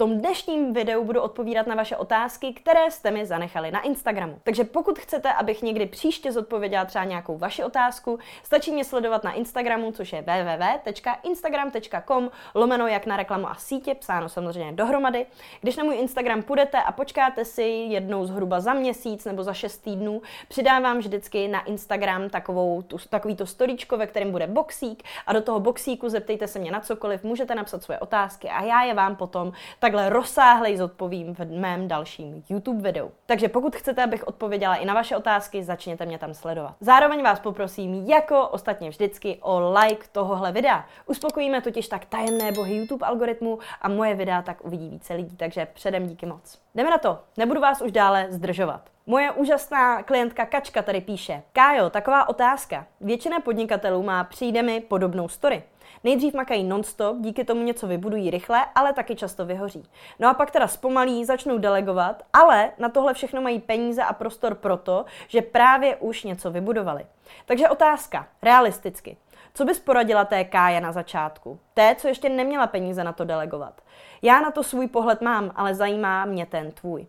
Tom 0.00 0.18
dnešním 0.18 0.72
videu 0.72 1.04
budu 1.04 1.20
odpovídat 1.20 1.66
na 1.66 1.74
vaše 1.74 1.96
otázky, 1.96 2.52
které 2.52 2.90
jste 2.90 3.10
mi 3.10 3.26
zanechali 3.26 3.70
na 3.70 3.80
Instagramu. 3.80 4.38
Takže 4.42 4.64
pokud 4.64 4.98
chcete, 4.98 5.32
abych 5.32 5.62
někdy 5.62 5.86
příště 5.86 6.32
zodpověděla 6.32 6.84
třeba 6.84 7.04
nějakou 7.04 7.38
vaši 7.38 7.64
otázku, 7.64 8.18
stačí 8.42 8.72
mě 8.72 8.84
sledovat 8.84 9.24
na 9.24 9.32
Instagramu, 9.32 9.92
což 9.92 10.12
je 10.12 10.22
www.instagram.com 10.22 12.30
lomeno 12.54 12.86
jak 12.86 13.06
na 13.06 13.16
reklamu 13.16 13.50
a 13.50 13.54
sítě, 13.54 13.94
psáno 13.94 14.28
samozřejmě 14.28 14.72
dohromady. 14.72 15.26
Když 15.60 15.76
na 15.76 15.84
můj 15.84 15.96
Instagram 15.96 16.42
půjdete 16.42 16.82
a 16.82 16.92
počkáte 16.92 17.44
si 17.44 17.62
jednou 17.62 18.26
zhruba 18.26 18.60
za 18.60 18.74
měsíc 18.74 19.24
nebo 19.24 19.42
za 19.42 19.52
šest 19.52 19.78
týdnů, 19.78 20.22
přidávám 20.48 20.98
vždycky 20.98 21.48
na 21.48 21.64
Instagram 21.64 22.30
takovou, 22.30 22.82
tu, 22.82 22.96
takový 23.10 23.36
to 23.36 23.46
storíčko, 23.46 23.96
ve 23.96 24.06
kterém 24.06 24.30
bude 24.30 24.46
boxík 24.46 25.02
a 25.26 25.32
do 25.32 25.42
toho 25.42 25.60
boxíku 25.60 26.08
zeptejte 26.08 26.46
se 26.46 26.58
mě 26.58 26.70
na 26.70 26.80
cokoliv, 26.80 27.24
můžete 27.24 27.54
napsat 27.54 27.82
svoje 27.82 27.98
otázky 27.98 28.48
a 28.48 28.62
já 28.62 28.82
je 28.82 28.94
vám 28.94 29.16
potom 29.16 29.52
takhle 29.88 30.10
rozsáhlej 30.10 30.76
zodpovím 30.76 31.34
v 31.34 31.38
mém 31.40 31.88
dalším 31.88 32.44
YouTube 32.48 32.82
videu. 32.82 33.10
Takže 33.26 33.48
pokud 33.48 33.76
chcete, 33.76 34.04
abych 34.04 34.26
odpověděla 34.26 34.76
i 34.76 34.84
na 34.84 34.94
vaše 34.94 35.16
otázky, 35.16 35.64
začněte 35.64 36.06
mě 36.06 36.18
tam 36.18 36.34
sledovat. 36.34 36.74
Zároveň 36.80 37.22
vás 37.22 37.40
poprosím, 37.40 37.94
jako 37.94 38.48
ostatně 38.48 38.90
vždycky, 38.90 39.38
o 39.40 39.72
like 39.72 40.06
tohohle 40.12 40.52
videa. 40.52 40.84
Uspokojíme 41.06 41.60
totiž 41.60 41.88
tak 41.88 42.04
tajemné 42.04 42.52
bohy 42.52 42.76
YouTube 42.76 43.06
algoritmu 43.06 43.58
a 43.82 43.88
moje 43.88 44.14
videa 44.14 44.42
tak 44.42 44.64
uvidí 44.64 44.88
více 44.88 45.14
lidí, 45.14 45.36
takže 45.36 45.66
předem 45.74 46.06
díky 46.06 46.26
moc. 46.26 46.58
Jdeme 46.74 46.90
na 46.90 46.98
to, 46.98 47.18
nebudu 47.36 47.60
vás 47.60 47.82
už 47.82 47.92
dále 47.92 48.26
zdržovat. 48.30 48.80
Moje 49.06 49.32
úžasná 49.32 50.02
klientka 50.02 50.46
Kačka 50.46 50.82
tady 50.82 51.00
píše. 51.00 51.42
Kájo, 51.52 51.90
taková 51.90 52.28
otázka. 52.28 52.86
Většina 53.00 53.40
podnikatelů 53.40 54.02
má 54.02 54.24
přijde 54.24 54.62
mi 54.62 54.80
podobnou 54.80 55.28
story. 55.28 55.62
Nejdřív 56.04 56.34
makají 56.34 56.64
nonstop, 56.64 57.16
díky 57.20 57.44
tomu 57.44 57.62
něco 57.62 57.86
vybudují 57.86 58.30
rychle, 58.30 58.66
ale 58.74 58.92
taky 58.92 59.16
často 59.16 59.46
vyhoří. 59.46 59.84
No 60.18 60.28
a 60.28 60.34
pak 60.34 60.50
teda 60.50 60.68
zpomalí, 60.68 61.24
začnou 61.24 61.58
delegovat, 61.58 62.22
ale 62.32 62.70
na 62.78 62.88
tohle 62.88 63.14
všechno 63.14 63.40
mají 63.40 63.60
peníze 63.60 64.02
a 64.02 64.12
prostor 64.12 64.54
proto, 64.54 65.04
že 65.28 65.42
právě 65.42 65.96
už 65.96 66.24
něco 66.24 66.50
vybudovali. 66.50 67.06
Takže 67.46 67.68
otázka, 67.68 68.26
realisticky. 68.42 69.16
Co 69.54 69.64
bys 69.64 69.80
poradila 69.80 70.24
té 70.24 70.44
Káje 70.44 70.80
na 70.80 70.92
začátku? 70.92 71.58
Té, 71.74 71.94
co 71.94 72.08
ještě 72.08 72.28
neměla 72.28 72.66
peníze 72.66 73.04
na 73.04 73.12
to 73.12 73.24
delegovat. 73.24 73.80
Já 74.22 74.40
na 74.40 74.50
to 74.50 74.62
svůj 74.62 74.86
pohled 74.86 75.20
mám, 75.20 75.50
ale 75.54 75.74
zajímá 75.74 76.24
mě 76.24 76.46
ten 76.46 76.70
tvůj. 76.70 77.06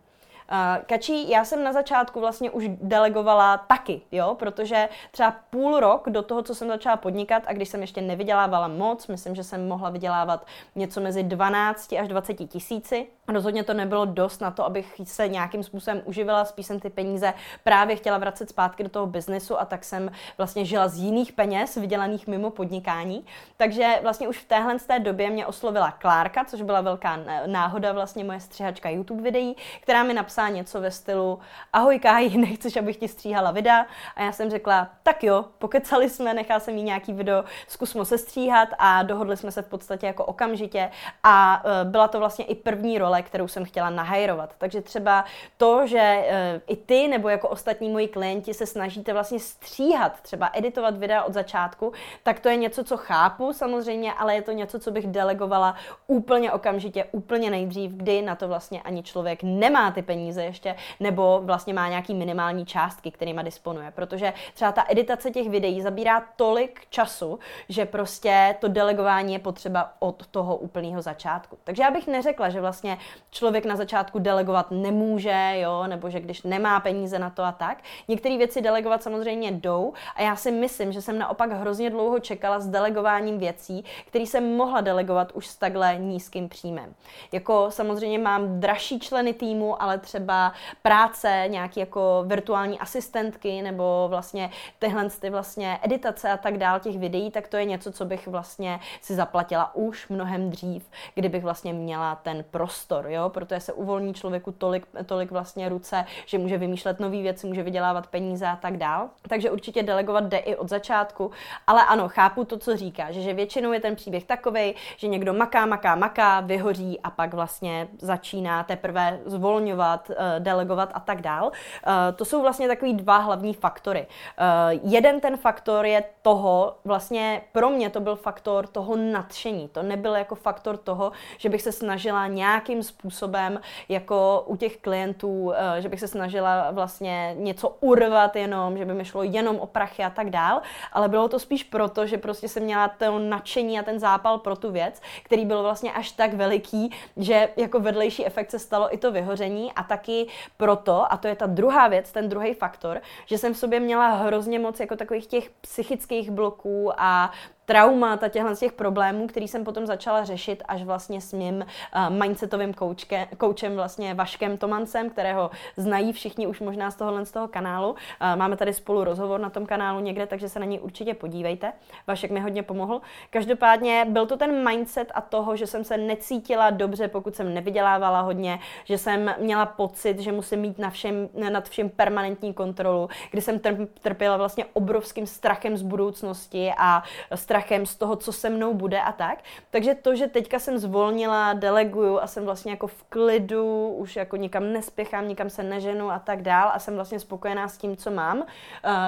Uh, 0.52 0.86
Kačí, 0.86 1.30
já 1.30 1.46
jsem 1.46 1.64
na 1.64 1.74
začátku 1.74 2.20
vlastně 2.20 2.52
už 2.52 2.66
delegovala 2.82 3.58
taky, 3.58 4.02
jo, 4.12 4.36
protože 4.40 4.90
třeba 5.12 5.36
půl 5.50 5.80
rok 5.80 6.10
do 6.10 6.22
toho, 6.22 6.44
co 6.44 6.56
jsem 6.56 6.68
začala 6.68 6.98
podnikat 6.98 7.44
a 7.46 7.54
když 7.54 7.70
jsem 7.70 7.82
ještě 7.82 8.02
nevydělávala 8.02 8.68
moc, 8.68 9.08
myslím, 9.08 9.36
že 9.36 9.44
jsem 9.44 9.68
mohla 9.68 9.90
vydělávat 9.90 10.46
něco 10.76 11.02
mezi 11.02 11.24
12 11.24 11.94
až 11.94 12.08
20 12.08 12.34
tisíci, 12.34 13.08
rozhodně 13.28 13.64
to 13.64 13.74
nebylo 13.74 14.06
dost 14.06 14.42
na 14.42 14.52
to, 14.52 14.66
abych 14.66 15.02
se 15.04 15.28
nějakým 15.28 15.64
způsobem 15.64 16.02
uživila, 16.06 16.46
spíš 16.46 16.66
jsem 16.66 16.80
ty 16.80 16.90
peníze 16.90 17.34
právě 17.64 17.96
chtěla 17.96 18.18
vracet 18.18 18.50
zpátky 18.50 18.84
do 18.84 18.90
toho 18.90 19.08
biznesu 19.08 19.60
a 19.60 19.66
tak 19.66 19.84
jsem 19.84 20.12
vlastně 20.38 20.66
žila 20.66 20.88
z 20.88 20.98
jiných 20.98 21.34
peněz, 21.34 21.76
vydělaných 21.76 22.28
mimo 22.28 22.50
podnikání. 22.50 23.26
Takže 23.58 24.00
vlastně 24.02 24.28
už 24.28 24.38
v 24.38 24.48
téhle 24.48 24.80
té 24.80 25.00
době 25.00 25.30
mě 25.30 25.46
oslovila 25.46 25.92
Klárka, 25.92 26.46
což 26.46 26.62
byla 26.62 26.82
velká 26.82 27.20
náhoda, 27.46 27.92
vlastně 27.92 28.24
moje 28.24 28.40
střihačka 28.40 28.90
YouTube 28.90 29.22
videí, 29.22 29.56
která 29.82 30.04
mi 30.04 30.14
napsala 30.14 30.39
napsala 30.40 30.50
něco 30.50 30.82
ve 30.82 30.92
stylu 30.92 31.40
Ahoj 31.74 32.00
Káji, 32.00 32.38
nechceš, 32.38 32.78
abych 32.78 32.98
ti 32.98 33.08
stříhala 33.08 33.52
videa? 33.52 33.86
A 34.16 34.24
já 34.24 34.32
jsem 34.32 34.50
řekla, 34.50 34.90
tak 35.04 35.24
jo, 35.24 35.46
pokecali 35.58 36.10
jsme, 36.10 36.34
nechala 36.34 36.60
jsem 36.60 36.78
jí 36.78 36.84
nějaký 36.84 37.14
video, 37.14 37.44
zkusmo 37.68 38.06
se 38.06 38.18
stříhat 38.18 38.70
a 38.78 39.04
dohodli 39.04 39.38
jsme 39.38 39.52
se 39.52 39.62
v 39.62 39.66
podstatě 39.66 40.08
jako 40.08 40.26
okamžitě 40.26 40.92
a 41.24 41.64
uh, 41.66 41.92
byla 41.92 42.08
to 42.08 42.20
vlastně 42.20 42.46
i 42.46 42.56
první 42.56 42.98
role, 42.98 43.22
kterou 43.22 43.48
jsem 43.48 43.66
chtěla 43.66 43.90
nahajrovat. 43.90 44.56
Takže 44.58 44.82
třeba 44.82 45.26
to, 45.58 45.88
že 45.88 46.24
uh, 46.26 46.62
i 46.68 46.76
ty 46.76 47.08
nebo 47.08 47.30
jako 47.30 47.50
ostatní 47.50 47.90
moji 47.90 48.08
klienti 48.08 48.54
se 48.54 48.66
snažíte 48.66 49.14
vlastně 49.14 49.40
stříhat, 49.40 50.22
třeba 50.22 50.50
editovat 50.54 50.98
videa 50.98 51.24
od 51.24 51.34
začátku, 51.34 51.94
tak 52.24 52.40
to 52.40 52.50
je 52.50 52.56
něco, 52.56 52.84
co 52.84 52.98
chápu 52.98 53.54
samozřejmě, 53.54 54.14
ale 54.14 54.36
je 54.36 54.42
to 54.42 54.52
něco, 54.52 54.80
co 54.80 54.92
bych 54.92 55.08
delegovala 55.08 55.76
úplně 56.08 56.52
okamžitě, 56.52 57.06
úplně 57.12 57.50
nejdřív, 57.50 57.92
kdy 57.92 58.22
na 58.22 58.36
to 58.36 58.48
vlastně 58.48 58.82
ani 58.82 59.04
člověk 59.04 59.44
nemá 59.44 59.92
ty 59.92 60.02
peníze 60.02 60.29
peníze 60.30 60.44
ještě, 60.44 60.76
nebo 61.00 61.42
vlastně 61.44 61.74
má 61.74 61.90
nějaký 61.90 62.14
minimální 62.14 62.66
částky, 62.66 63.12
kterýma 63.12 63.42
disponuje. 63.42 63.92
Protože 63.96 64.34
třeba 64.54 64.72
ta 64.72 64.86
editace 64.90 65.32
těch 65.32 65.50
videí 65.50 65.82
zabírá 65.82 66.24
tolik 66.36 66.82
času, 66.90 67.40
že 67.70 67.86
prostě 67.86 68.56
to 68.60 68.68
delegování 68.68 69.34
je 69.34 69.40
potřeba 69.40 69.94
od 70.00 70.28
toho 70.28 70.56
úplného 70.56 71.02
začátku. 71.02 71.58
Takže 71.64 71.84
já 71.84 71.92
bych 71.92 72.08
neřekla, 72.08 72.50
že 72.50 72.62
vlastně 72.62 72.98
člověk 73.32 73.66
na 73.66 73.76
začátku 73.76 74.20
delegovat 74.20 74.72
nemůže, 74.72 75.52
jo, 75.54 75.88
nebo 75.88 76.10
že 76.10 76.20
když 76.20 76.44
nemá 76.44 76.80
peníze 76.80 77.20
na 77.20 77.30
to 77.30 77.44
a 77.44 77.52
tak. 77.52 77.78
Některé 78.08 78.38
věci 78.38 78.62
delegovat 78.62 79.04
samozřejmě 79.04 79.52
jdou 79.52 79.94
a 80.16 80.22
já 80.22 80.36
si 80.36 80.52
myslím, 80.52 80.92
že 80.92 81.02
jsem 81.02 81.20
naopak 81.20 81.52
hrozně 81.52 81.90
dlouho 81.90 82.20
čekala 82.20 82.60
s 82.60 82.68
delegováním 82.68 83.38
věcí, 83.38 83.86
které 84.08 84.26
jsem 84.26 84.58
mohla 84.58 84.82
delegovat 84.82 85.32
už 85.32 85.48
s 85.48 85.58
takhle 85.58 85.98
nízkým 85.98 86.50
příjmem. 86.50 86.94
Jako 87.32 87.72
samozřejmě 87.72 88.20
mám 88.20 88.60
dražší 88.60 89.00
členy 89.00 89.34
týmu, 89.34 89.82
ale 89.82 89.98
třeba 89.98 90.19
třeba 90.20 90.54
práce, 90.82 91.46
nějaký 91.48 91.80
jako 91.80 92.24
virtuální 92.28 92.80
asistentky 92.80 93.62
nebo 93.62 94.06
vlastně 94.10 94.50
tyhle 94.80 95.10
ty 95.10 95.30
vlastně 95.30 95.80
editace 95.82 96.32
a 96.32 96.38
tak 96.38 96.58
dál 96.58 96.80
těch 96.80 97.00
videí, 97.00 97.32
tak 97.32 97.48
to 97.48 97.58
je 97.58 97.66
něco, 97.66 97.92
co 97.92 98.06
bych 98.06 98.28
vlastně 98.28 98.80
si 99.02 99.16
zaplatila 99.16 99.76
už 99.76 100.08
mnohem 100.10 100.50
dřív, 100.50 100.90
kdybych 101.16 101.44
vlastně 101.44 101.74
měla 101.74 102.16
ten 102.16 102.46
prostor, 102.52 103.08
jo, 103.10 103.30
protože 103.30 103.60
se 103.60 103.74
uvolní 103.74 104.14
člověku 104.14 104.52
tolik, 104.52 104.88
tolik 105.06 105.32
vlastně 105.32 105.70
ruce, 105.70 106.06
že 106.26 106.38
může 106.38 106.58
vymýšlet 106.58 107.00
nové 107.00 107.22
věci, 107.22 107.48
může 107.48 107.64
vydělávat 107.64 108.08
peníze 108.08 108.48
a 108.48 108.56
tak 108.56 108.78
dál. 108.78 109.10
Takže 109.28 109.52
určitě 109.52 109.84
delegovat 109.84 110.24
jde 110.24 110.38
i 110.38 110.56
od 110.56 110.70
začátku, 110.70 111.32
ale 111.68 111.86
ano, 111.86 112.10
chápu 112.10 112.44
to, 112.44 112.58
co 112.58 112.78
říká, 112.78 113.12
že, 113.12 113.22
že 113.22 113.34
většinou 113.34 113.72
je 113.72 113.80
ten 113.80 113.96
příběh 113.96 114.24
takový, 114.24 114.76
že 114.98 115.08
někdo 115.08 115.34
maká, 115.34 115.66
maká, 115.66 115.96
maká, 115.96 116.40
vyhoří 116.40 117.00
a 117.00 117.10
pak 117.10 117.34
vlastně 117.34 117.88
začíná 118.02 118.64
teprve 118.64 119.20
zvolňovat 119.26 120.09
delegovat 120.40 120.90
a 120.94 121.00
tak 121.00 121.22
dál. 121.22 121.52
Eh, 121.88 122.12
to 122.14 122.26
jsou 122.26 122.42
vlastně 122.42 122.68
takový 122.68 122.94
dva 122.94 123.18
hlavní 123.18 123.54
faktory. 123.54 124.08
Eh, 124.38 124.80
jeden 124.84 125.20
ten 125.20 125.38
faktor 125.38 125.86
je 125.86 126.04
toho, 126.22 126.76
vlastně 126.86 127.42
pro 127.52 127.70
mě 127.70 127.90
to 127.90 128.00
byl 128.00 128.16
faktor 128.16 128.68
toho 128.68 128.96
nadšení. 128.96 129.68
To 129.68 129.84
nebyl 129.84 130.16
jako 130.16 130.36
faktor 130.36 130.78
toho, 130.78 131.12
že 131.38 131.50
bych 131.50 131.62
se 131.62 131.72
snažila 131.72 132.28
nějakým 132.28 132.84
způsobem 132.84 133.60
jako 133.90 134.44
u 134.46 134.56
těch 134.56 134.78
klientů, 134.78 135.54
že 135.80 135.90
bych 135.90 136.00
se 136.00 136.08
snažila 136.08 136.72
vlastně 136.72 137.36
něco 137.38 137.78
urvat 137.80 138.36
jenom, 138.36 138.78
že 138.78 138.86
by 138.86 138.94
mi 138.94 139.06
šlo 139.06 139.24
jenom 139.24 139.60
o 139.60 139.68
prachy 139.68 140.04
a 140.04 140.10
tak 140.10 140.30
dál, 140.30 140.62
ale 140.94 141.10
bylo 141.10 141.28
to 141.28 141.40
spíš 141.40 141.64
proto, 141.64 142.06
že 142.06 142.18
prostě 142.18 142.48
jsem 142.48 142.64
měla 142.64 142.88
to 142.88 143.20
nadšení 143.20 143.80
a 143.80 143.84
ten 143.84 144.00
zápal 144.00 144.38
pro 144.38 144.56
tu 144.56 144.72
věc, 144.72 145.02
který 145.24 145.46
byl 145.46 145.64
vlastně 145.64 145.94
až 145.94 146.12
tak 146.12 146.34
veliký, 146.34 146.92
že 147.18 147.50
jako 147.58 147.80
vedlejší 147.80 148.26
efekt 148.26 148.52
se 148.52 148.60
stalo 148.60 148.94
i 148.94 148.98
to 148.98 149.12
vyhoření 149.12 149.74
a 149.74 149.84
taky 149.90 150.28
proto, 150.58 151.14
a 151.14 151.18
to 151.18 151.28
je 151.28 151.36
ta 151.36 151.46
druhá 151.46 151.88
věc, 151.88 152.12
ten 152.12 152.30
druhý 152.30 152.54
faktor, 152.54 153.02
že 153.26 153.38
jsem 153.38 153.54
v 153.54 153.58
sobě 153.58 153.80
měla 153.80 154.08
hrozně 154.08 154.60
moc 154.60 154.80
jako 154.80 154.96
takových 154.96 155.28
těch 155.28 155.50
psychických 155.50 156.32
bloků 156.32 156.92
a 156.98 157.32
traumat 157.70 158.24
a 158.24 158.28
těchhle 158.28 158.56
z 158.56 158.60
těch 158.60 158.74
problémů, 158.74 159.28
který 159.28 159.48
jsem 159.48 159.64
potom 159.64 159.86
začala 159.86 160.24
řešit 160.24 160.64
až 160.68 160.84
vlastně 160.84 161.22
s 161.22 161.34
mým 161.34 161.56
uh, 161.56 162.10
mindsetovým 162.10 162.74
koučke, 162.74 163.28
koučem 163.38 163.76
vlastně 163.76 164.14
Vaškem 164.14 164.58
Tomancem, 164.58 165.10
kterého 165.10 165.52
znají 165.78 166.14
všichni 166.14 166.48
už 166.48 166.60
možná 166.60 166.92
z 166.92 166.96
tohohle 166.96 167.26
z 167.26 167.32
toho 167.32 167.48
kanálu. 167.48 167.90
Uh, 167.90 167.98
máme 168.36 168.58
tady 168.58 168.74
spolu 168.74 169.04
rozhovor 169.04 169.40
na 169.40 169.50
tom 169.50 169.66
kanálu 169.66 170.00
někde, 170.00 170.28
takže 170.28 170.50
se 170.50 170.60
na 170.60 170.66
něj 170.66 170.80
určitě 170.82 171.14
podívejte. 171.14 171.74
Vašek 172.08 172.32
mi 172.32 172.40
hodně 172.40 172.64
pomohl. 172.64 173.02
Každopádně 173.30 174.06
byl 174.10 174.26
to 174.26 174.38
ten 174.38 174.70
mindset 174.70 175.12
a 175.16 175.22
toho, 175.22 175.56
že 175.56 175.68
jsem 175.68 175.84
se 175.84 175.98
necítila 175.98 176.70
dobře, 176.70 177.08
pokud 177.08 177.36
jsem 177.36 177.54
nevydělávala 177.54 178.22
hodně, 178.22 178.60
že 178.84 178.98
jsem 178.98 179.36
měla 179.40 179.66
pocit, 179.66 180.20
že 180.20 180.32
musím 180.32 180.60
mít 180.60 180.80
na 180.80 180.90
všem, 180.90 181.30
nad 181.50 181.70
všem 181.70 181.90
permanentní 181.90 182.54
kontrolu, 182.54 183.10
kdy 183.32 183.42
jsem 183.42 183.60
trpěla 184.02 184.38
vlastně 184.38 184.66
obrovským 184.74 185.28
strachem 185.28 185.78
z 185.78 185.82
budoucnosti 185.82 186.72
a 186.78 187.04
strach 187.36 187.59
strachem 187.60 187.86
z 187.86 187.96
toho, 187.96 188.16
co 188.16 188.32
se 188.32 188.50
mnou 188.50 188.74
bude 188.74 189.02
a 189.02 189.12
tak. 189.12 189.44
Takže 189.72 189.96
to, 189.96 190.16
že 190.16 190.28
teďka 190.28 190.60
jsem 190.60 190.78
zvolnila, 190.78 191.54
deleguju 191.54 192.20
a 192.20 192.28
jsem 192.28 192.46
vlastně 192.46 192.72
jako 192.72 192.88
v 192.88 193.04
klidu, 193.04 193.88
už 193.88 194.16
jako 194.16 194.36
nikam 194.36 194.74
nespěchám, 194.74 195.28
nikam 195.28 195.50
se 195.50 195.64
neženu 195.64 196.12
a 196.12 196.20
tak 196.20 196.42
dál 196.42 196.72
a 196.74 196.80
jsem 196.80 196.96
vlastně 196.96 197.20
spokojená 197.20 197.68
s 197.68 197.78
tím, 197.78 197.98
co 197.98 198.12
mám, 198.12 198.38
uh, 198.38 198.46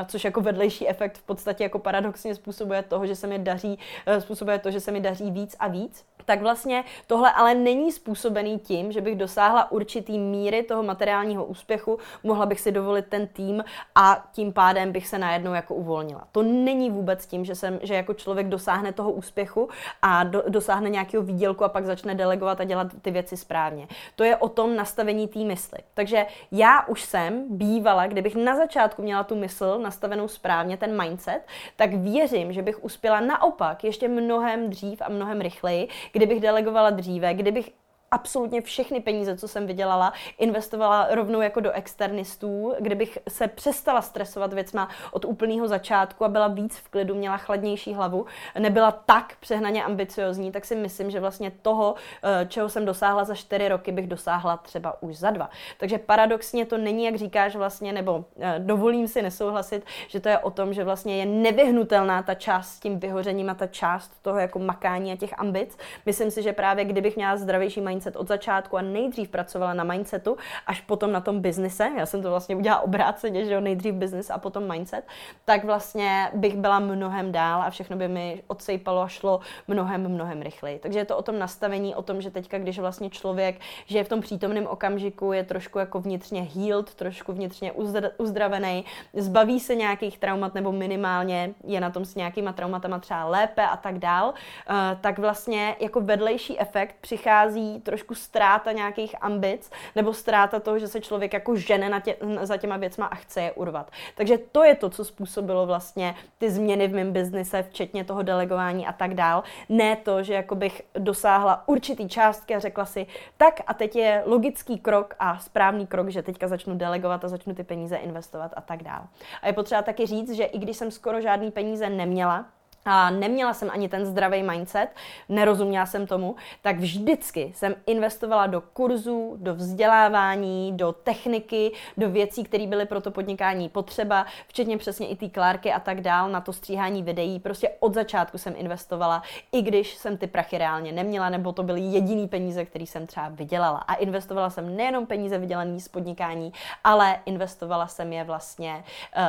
což 0.07 0.23
jako 0.23 0.41
vedlejší 0.41 0.87
efekt 0.87 1.17
v 1.17 1.23
podstatě 1.23 1.63
jako 1.63 1.79
paradoxně 1.79 2.35
způsobuje 2.35 2.83
toho, 2.83 3.05
že 3.05 3.15
se 3.15 3.27
mi 3.27 3.39
daří, 3.39 3.79
uh, 4.07 4.19
způsobuje 4.19 4.59
to, 4.59 4.71
že 4.71 4.79
se 4.79 4.91
mi 4.91 4.99
daří 4.99 5.31
víc 5.31 5.55
a 5.59 5.67
víc 5.67 6.05
tak 6.25 6.41
vlastně 6.41 6.83
tohle 7.07 7.31
ale 7.31 7.55
není 7.55 7.91
způsobený 7.91 8.59
tím, 8.59 8.91
že 8.91 9.01
bych 9.01 9.15
dosáhla 9.15 9.71
určitý 9.71 10.19
míry 10.19 10.63
toho 10.63 10.83
materiálního 10.83 11.45
úspěchu, 11.45 11.99
mohla 12.23 12.45
bych 12.45 12.59
si 12.59 12.71
dovolit 12.71 13.05
ten 13.09 13.27
tým 13.27 13.63
a 13.95 14.25
tím 14.31 14.53
pádem 14.53 14.91
bych 14.91 15.07
se 15.07 15.17
najednou 15.17 15.53
jako 15.53 15.75
uvolnila. 15.75 16.27
To 16.31 16.43
není 16.43 16.89
vůbec 16.89 17.27
tím, 17.27 17.45
že, 17.45 17.55
jsem, 17.55 17.79
že 17.83 17.93
jako 17.93 18.13
člověk 18.13 18.40
dosáhne 18.47 18.93
toho 18.93 19.11
úspěchu 19.11 19.69
a 20.01 20.23
do, 20.23 20.43
dosáhne 20.47 20.89
nějakého 20.89 21.23
výdělku 21.23 21.63
a 21.63 21.69
pak 21.69 21.85
začne 21.85 22.15
delegovat 22.15 22.61
a 22.61 22.63
dělat 22.63 22.87
ty 23.01 23.11
věci 23.11 23.37
správně. 23.37 23.87
To 24.15 24.23
je 24.23 24.37
o 24.37 24.49
tom 24.49 24.75
nastavení 24.75 25.27
té 25.27 25.39
mysli. 25.39 25.79
Takže 25.93 26.25
já 26.51 26.85
už 26.87 27.01
jsem 27.01 27.45
bývala, 27.49 28.07
kdybych 28.07 28.35
na 28.35 28.55
začátku 28.55 29.01
měla 29.01 29.23
tu 29.23 29.35
mysl 29.35 29.79
nastavenou 29.79 30.27
správně, 30.27 30.77
ten 30.77 31.01
mindset, 31.01 31.41
tak 31.75 31.93
věřím, 31.93 32.53
že 32.53 32.61
bych 32.61 32.83
uspěla 32.83 33.19
naopak 33.19 33.83
ještě 33.83 34.07
mnohem 34.07 34.69
dřív 34.69 35.01
a 35.01 35.09
mnohem 35.09 35.41
rychleji, 35.41 35.87
kdybych 36.13 36.39
delegovala 36.39 36.89
dříve, 36.89 37.33
kdybych 37.33 37.71
absolutně 38.13 38.61
všechny 38.61 38.99
peníze, 38.99 39.37
co 39.37 39.47
jsem 39.47 39.67
vydělala, 39.67 40.13
investovala 40.37 41.07
rovnou 41.11 41.41
jako 41.41 41.59
do 41.59 41.71
externistů, 41.71 42.73
kdybych 42.79 43.17
se 43.29 43.47
přestala 43.47 44.01
stresovat 44.01 44.53
věcma 44.53 44.89
od 45.11 45.25
úplného 45.25 45.67
začátku 45.67 46.25
a 46.25 46.29
byla 46.29 46.47
víc 46.47 46.77
v 46.77 46.89
klidu, 46.89 47.15
měla 47.15 47.37
chladnější 47.37 47.93
hlavu, 47.93 48.25
nebyla 48.59 48.91
tak 48.91 49.35
přehnaně 49.39 49.83
ambiciozní, 49.83 50.51
tak 50.51 50.65
si 50.65 50.75
myslím, 50.75 51.11
že 51.11 51.19
vlastně 51.19 51.51
toho, 51.61 51.95
eh, 52.23 52.45
čeho 52.45 52.69
jsem 52.69 52.85
dosáhla 52.85 53.23
za 53.23 53.35
čtyři 53.35 53.67
roky, 53.67 53.91
bych 53.91 54.07
dosáhla 54.07 54.57
třeba 54.57 55.03
už 55.03 55.17
za 55.17 55.31
dva. 55.31 55.49
Takže 55.77 55.97
paradoxně 55.97 56.65
to 56.65 56.77
není, 56.77 57.05
jak 57.05 57.15
říkáš 57.15 57.55
vlastně, 57.55 57.93
nebo 57.93 58.25
eh, 58.39 58.55
dovolím 58.59 59.07
si 59.07 59.21
nesouhlasit, 59.21 59.85
že 60.07 60.19
to 60.19 60.29
je 60.29 60.37
o 60.37 60.51
tom, 60.51 60.73
že 60.73 60.83
vlastně 60.83 61.17
je 61.17 61.25
nevyhnutelná 61.25 62.23
ta 62.23 62.33
část 62.33 62.67
s 62.67 62.79
tím 62.79 62.99
vyhořením 62.99 63.49
a 63.49 63.53
ta 63.53 63.67
část 63.67 64.21
toho 64.21 64.39
jako 64.39 64.59
makání 64.59 65.11
a 65.11 65.15
těch 65.15 65.39
ambic. 65.39 65.77
Myslím 66.05 66.31
si, 66.31 66.43
že 66.43 66.53
právě 66.53 66.85
kdybych 66.85 67.15
měla 67.15 67.37
zdravější 67.37 67.81
mindset, 67.81 68.00
mindset 68.01 68.15
od 68.15 68.27
začátku 68.27 68.77
a 68.77 68.81
nejdřív 68.81 69.29
pracovala 69.29 69.73
na 69.73 69.83
mindsetu, 69.83 70.37
až 70.67 70.81
potom 70.81 71.11
na 71.11 71.21
tom 71.21 71.39
biznise, 71.39 71.89
já 71.97 72.05
jsem 72.05 72.21
to 72.21 72.29
vlastně 72.29 72.55
udělala 72.55 72.81
obráceně, 72.81 73.45
že 73.45 73.53
jo, 73.53 73.61
nejdřív 73.61 73.93
biznis 73.93 74.29
a 74.29 74.37
potom 74.37 74.67
mindset, 74.71 75.05
tak 75.45 75.63
vlastně 75.63 76.31
bych 76.33 76.57
byla 76.57 76.79
mnohem 76.79 77.31
dál 77.31 77.61
a 77.61 77.69
všechno 77.69 77.97
by 77.97 78.07
mi 78.07 78.43
odsejpalo 78.47 79.01
a 79.01 79.07
šlo 79.07 79.39
mnohem, 79.67 80.09
mnohem 80.09 80.41
rychleji. 80.41 80.79
Takže 80.79 80.99
je 80.99 81.05
to 81.05 81.17
o 81.17 81.21
tom 81.21 81.39
nastavení, 81.39 81.95
o 81.95 82.01
tom, 82.01 82.21
že 82.21 82.31
teďka, 82.31 82.59
když 82.59 82.79
vlastně 82.79 83.09
člověk, 83.09 83.59
že 83.85 83.97
je 83.97 84.03
v 84.03 84.09
tom 84.09 84.21
přítomném 84.21 84.67
okamžiku, 84.67 85.33
je 85.33 85.43
trošku 85.43 85.79
jako 85.79 85.99
vnitřně 85.99 86.47
healed, 86.55 86.93
trošku 86.93 87.33
vnitřně 87.33 87.71
uzdravený, 88.17 88.85
zbaví 89.13 89.59
se 89.59 89.75
nějakých 89.75 90.17
traumat 90.17 90.55
nebo 90.55 90.71
minimálně 90.71 91.53
je 91.63 91.81
na 91.81 91.89
tom 91.89 92.05
s 92.05 92.15
nějakýma 92.15 92.53
traumatama 92.53 92.99
třeba 92.99 93.25
lépe 93.25 93.67
a 93.67 93.77
tak 93.77 93.99
dál, 93.99 94.33
eh, 94.33 94.97
tak 95.01 95.19
vlastně 95.19 95.75
jako 95.79 96.01
vedlejší 96.01 96.59
efekt 96.59 96.95
přichází 97.01 97.81
trošku 97.91 98.15
ztráta 98.15 98.71
nějakých 98.71 99.15
ambic 99.21 99.71
nebo 99.95 100.13
ztráta 100.13 100.59
toho, 100.59 100.79
že 100.79 100.87
se 100.87 101.01
člověk 101.01 101.33
jako 101.33 101.55
žene 101.55 101.89
na 101.89 101.99
tě, 101.99 102.15
za 102.41 102.57
těma 102.57 102.77
věcma 102.77 103.05
a 103.05 103.15
chce 103.15 103.41
je 103.41 103.51
urvat. 103.51 103.91
Takže 104.15 104.37
to 104.37 104.63
je 104.63 104.75
to, 104.75 104.89
co 104.89 105.05
způsobilo 105.05 105.65
vlastně 105.65 106.15
ty 106.37 106.51
změny 106.51 106.87
v 106.87 106.93
mém 106.93 107.11
biznise, 107.11 107.63
včetně 107.63 108.03
toho 108.03 108.23
delegování 108.23 108.87
a 108.87 108.93
tak 108.93 109.13
dál. 109.13 109.43
Ne 109.69 109.95
to, 109.95 110.23
že 110.23 110.33
jako 110.33 110.55
bych 110.55 110.81
dosáhla 110.97 111.67
určitý 111.67 112.09
částky 112.09 112.55
a 112.55 112.59
řekla 112.59 112.85
si, 112.85 113.07
tak 113.37 113.59
a 113.67 113.73
teď 113.73 113.95
je 113.95 114.23
logický 114.25 114.79
krok 114.79 115.15
a 115.19 115.39
správný 115.39 115.87
krok, 115.87 116.09
že 116.09 116.23
teďka 116.23 116.47
začnu 116.47 116.75
delegovat 116.75 117.25
a 117.25 117.27
začnu 117.27 117.55
ty 117.55 117.63
peníze 117.63 117.95
investovat 117.95 118.53
a 118.55 118.61
tak 118.61 118.83
dál. 118.83 119.07
A 119.41 119.47
je 119.47 119.53
potřeba 119.53 119.81
taky 119.81 120.05
říct, 120.05 120.31
že 120.31 120.43
i 120.43 120.59
když 120.59 120.77
jsem 120.77 120.91
skoro 120.91 121.21
žádný 121.21 121.51
peníze 121.51 121.89
neměla, 121.89 122.45
a 122.85 123.09
neměla 123.09 123.53
jsem 123.53 123.69
ani 123.71 123.89
ten 123.89 124.05
zdravý 124.05 124.43
mindset, 124.43 124.87
nerozuměla 125.29 125.85
jsem 125.85 126.07
tomu, 126.07 126.35
tak 126.61 126.79
vždycky 126.79 127.51
jsem 127.55 127.75
investovala 127.85 128.47
do 128.47 128.61
kurzů, 128.61 129.35
do 129.39 129.55
vzdělávání, 129.55 130.77
do 130.77 130.91
techniky, 130.91 131.71
do 131.97 132.09
věcí, 132.09 132.43
které 132.43 132.67
byly 132.67 132.85
pro 132.85 133.01
to 133.01 133.11
podnikání 133.11 133.69
potřeba, 133.69 134.25
včetně 134.47 134.77
přesně 134.77 135.07
i 135.07 135.15
té 135.15 135.29
klárky 135.29 135.73
a 135.73 135.79
tak 135.79 136.01
dál, 136.01 136.29
na 136.29 136.41
to 136.41 136.53
stříhání 136.53 137.03
videí. 137.03 137.39
Prostě 137.39 137.69
od 137.79 137.93
začátku 137.93 138.37
jsem 138.37 138.53
investovala, 138.57 139.23
i 139.51 139.61
když 139.61 139.95
jsem 139.95 140.17
ty 140.17 140.27
prachy 140.27 140.57
reálně 140.57 140.91
neměla, 140.91 141.29
nebo 141.29 141.51
to 141.51 141.63
byly 141.63 141.81
jediný 141.81 142.27
peníze, 142.27 142.65
které 142.65 142.85
jsem 142.85 143.07
třeba 143.07 143.29
vydělala. 143.29 143.77
A 143.77 143.93
investovala 143.93 144.49
jsem 144.49 144.75
nejenom 144.75 145.05
peníze 145.05 145.37
vydělané 145.37 145.79
z 145.79 145.87
podnikání, 145.87 146.53
ale 146.83 147.19
investovala 147.25 147.87
jsem 147.87 148.13
je 148.13 148.23
vlastně 148.23 148.83
uh, 149.17 149.23